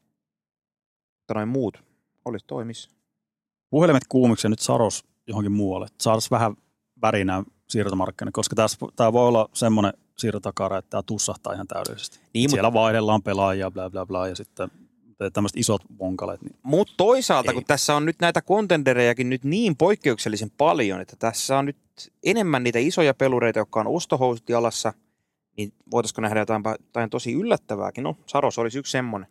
[1.17, 1.83] Mutta noin muut
[2.25, 2.89] olisi toimis.
[3.69, 5.87] Puhelimet kuumiksi ja nyt Saros johonkin muualle.
[5.99, 6.55] Saros vähän
[7.01, 12.19] värinää siirtomarkkinoille, koska tässä, tämä voi olla semmoinen siirtotakareittää tussahtaa ihan täydellisesti.
[12.33, 14.71] Niin, Siellä vaihdellaan pelaajia, bla bla bla, ja sitten
[15.33, 16.41] tämmöiset isot vonkaleet.
[16.41, 17.53] Niin Mutta toisaalta, Ei.
[17.53, 21.77] kun tässä on nyt näitä kontenderejakin nyt niin poikkeuksellisen paljon, että tässä on nyt
[22.23, 24.93] enemmän niitä isoja pelureita, jotka on ostohousut jalassa,
[25.57, 28.03] niin voitaisiko nähdä jotain, jotain tosi yllättävääkin?
[28.03, 29.29] No, Saros olisi yksi semmoinen.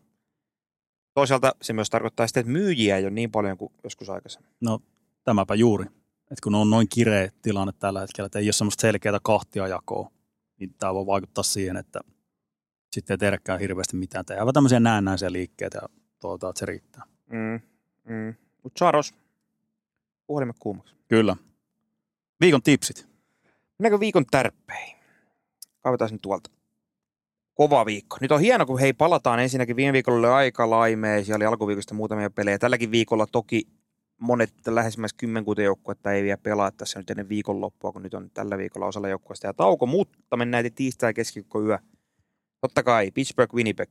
[1.14, 4.50] Toisaalta se myös tarkoittaa sitä, että myyjiä ei ole niin paljon kuin joskus aikaisemmin.
[4.60, 4.80] no
[5.24, 5.84] tämäpä juuri.
[6.20, 10.10] Että kun on noin kireä tilanne tällä hetkellä, että ei ole semmoista selkeää kahtia jakoa,
[10.60, 12.00] niin tämä voi vaikuttaa siihen, että
[12.92, 14.24] sitten ei tehdäkään hirveästi mitään.
[14.24, 15.88] Tehdään tämmöisiä näennäisiä liikkeitä ja
[16.20, 17.02] toivotaan, että se riittää.
[17.32, 17.60] Mm,
[18.14, 18.34] mm.
[18.62, 19.14] Mutta Saros,
[20.26, 20.94] puhelimet kuumaksi.
[21.08, 21.36] Kyllä.
[22.40, 23.08] Viikon tipsit.
[23.78, 24.96] Mennäänkö viikon tärppeihin?
[25.80, 26.50] Kaivetaan nyt tuolta.
[27.54, 28.16] Kova viikko.
[28.20, 31.24] Nyt on hieno, kun hei palataan ensinnäkin viime viikolla oli aika laimea.
[31.24, 32.58] Siellä oli alkuviikosta muutamia pelejä.
[32.58, 33.62] Tälläkin viikolla toki
[34.18, 38.58] monet lähemmäs kymmenkunta joukkuetta ei vielä pelaa tässä nyt ennen viikonloppua, kun nyt on tällä
[38.58, 41.78] viikolla osalla joukkueesta ja tauko, mutta mennään tiistai keskiviikko yö.
[42.60, 43.90] Totta kai Pittsburgh Winnipeg.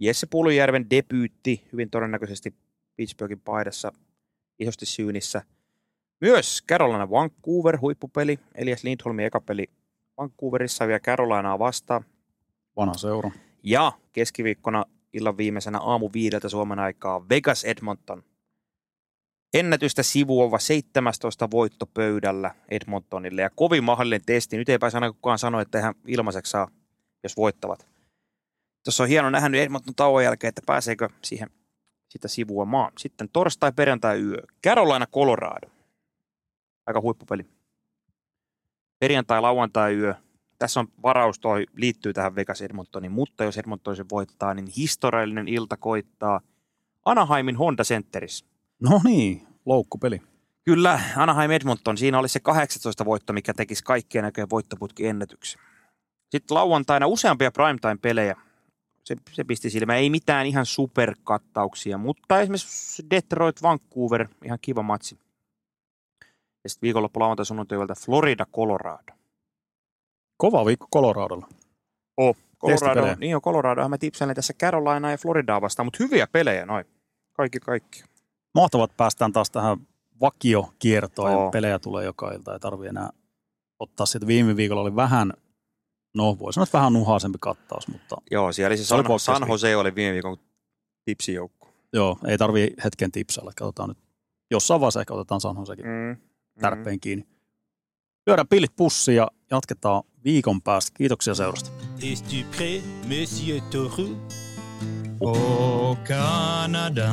[0.00, 2.54] Jesse Pulujärven debyytti hyvin todennäköisesti
[2.96, 3.92] Pittsburghin paidassa
[4.58, 5.42] isosti syynissä.
[6.20, 9.66] Myös Carolina Vancouver huippupeli, Elias Lindholmin eka peli
[10.18, 12.04] Vancouverissa vielä Carolinaa vastaan.
[12.76, 13.30] Vanha seura.
[13.62, 18.22] Ja keskiviikkona illan viimeisenä aamu viideltä Suomen aikaa Vegas Edmonton.
[19.54, 24.56] Ennätystä sivuava 17 voitto pöydällä Edmontonille ja kovin mahdollinen testi.
[24.56, 26.68] Nyt ei pääse aina kukaan sanoa, että ihan ilmaiseksi saa,
[27.22, 27.86] jos voittavat.
[28.84, 31.50] Tuossa on hieno nähdä nyt Edmonton tauon jälkeen, että pääseekö siihen
[32.08, 32.92] sitä sivuamaan.
[32.98, 34.42] Sitten torstai, perjantai, yö.
[34.66, 35.77] Carolina, Colorado.
[36.88, 37.46] Aika huippupeli.
[38.98, 40.14] Perjantai, lauantai, yö.
[40.58, 45.48] Tässä on varaus, toi liittyy tähän Vegas Edmontoniin, mutta jos Edmonton se voittaa, niin historiallinen
[45.48, 46.40] ilta koittaa
[47.04, 48.46] Anaheimin Honda Centerissä.
[48.82, 50.22] No niin, loukkupeli.
[50.64, 55.60] Kyllä, Anaheim Edmonton, siinä oli se 18 voitto, mikä tekisi kaikkien näköjen voittoputki ennätyksiä.
[56.30, 58.36] Sitten lauantaina useampia primetime-pelejä.
[59.04, 59.98] Se, se pisti silmään.
[59.98, 65.18] Ei mitään ihan superkattauksia, mutta esimerkiksi Detroit Vancouver, ihan kiva matsi.
[66.68, 69.12] Ja sitten viikonloppu lauantai sunnuntai yöltä Florida Colorado.
[70.36, 71.48] Kova viikko Coloradolla.
[72.16, 73.88] Oh, Colorado, niin on Colorado.
[73.88, 76.84] Mä tipsailen tässä Carolinaa ja Floridaa vastaan, mutta hyviä pelejä noin.
[77.32, 78.04] Kaikki kaikki.
[78.54, 79.78] Mahtavat päästään taas tähän
[80.20, 81.44] vakiokiertoon Oo.
[81.44, 82.52] ja pelejä tulee joka ilta.
[82.52, 83.10] Ei tarvi enää
[83.80, 84.26] ottaa sitä.
[84.26, 85.32] Viime viikolla oli vähän,
[86.16, 89.04] no voi sanoa, että vähän nuhaisempi kattaus, mutta Joo, siellä se San.
[89.18, 90.36] San Jose oli viime viikon
[91.04, 91.68] tipsijoukko.
[91.92, 93.52] joo, ei tarvi hetken tipsailla.
[93.56, 93.98] Katsotaan nyt.
[94.50, 96.16] Jossain vaiheessa ehkä otetaan San Josekin Mm.
[96.60, 97.26] Tärpeen kiinni.
[98.26, 100.96] Lyödään pillit pussiin ja jatketaan viikon päästä.
[100.98, 101.70] Kiitoksia seurasta.
[102.02, 104.16] Es-tu prêt, monsieur Toru
[105.20, 107.10] Au Canada,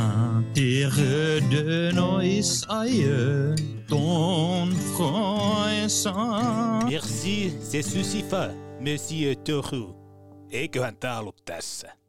[0.54, 3.56] terre de nos aïeux,
[3.88, 6.88] ton front est sans.
[6.88, 9.96] Merci, c'est suffisant, monsieur Toru.
[10.52, 12.05] Eiköhän tää ollut tässä.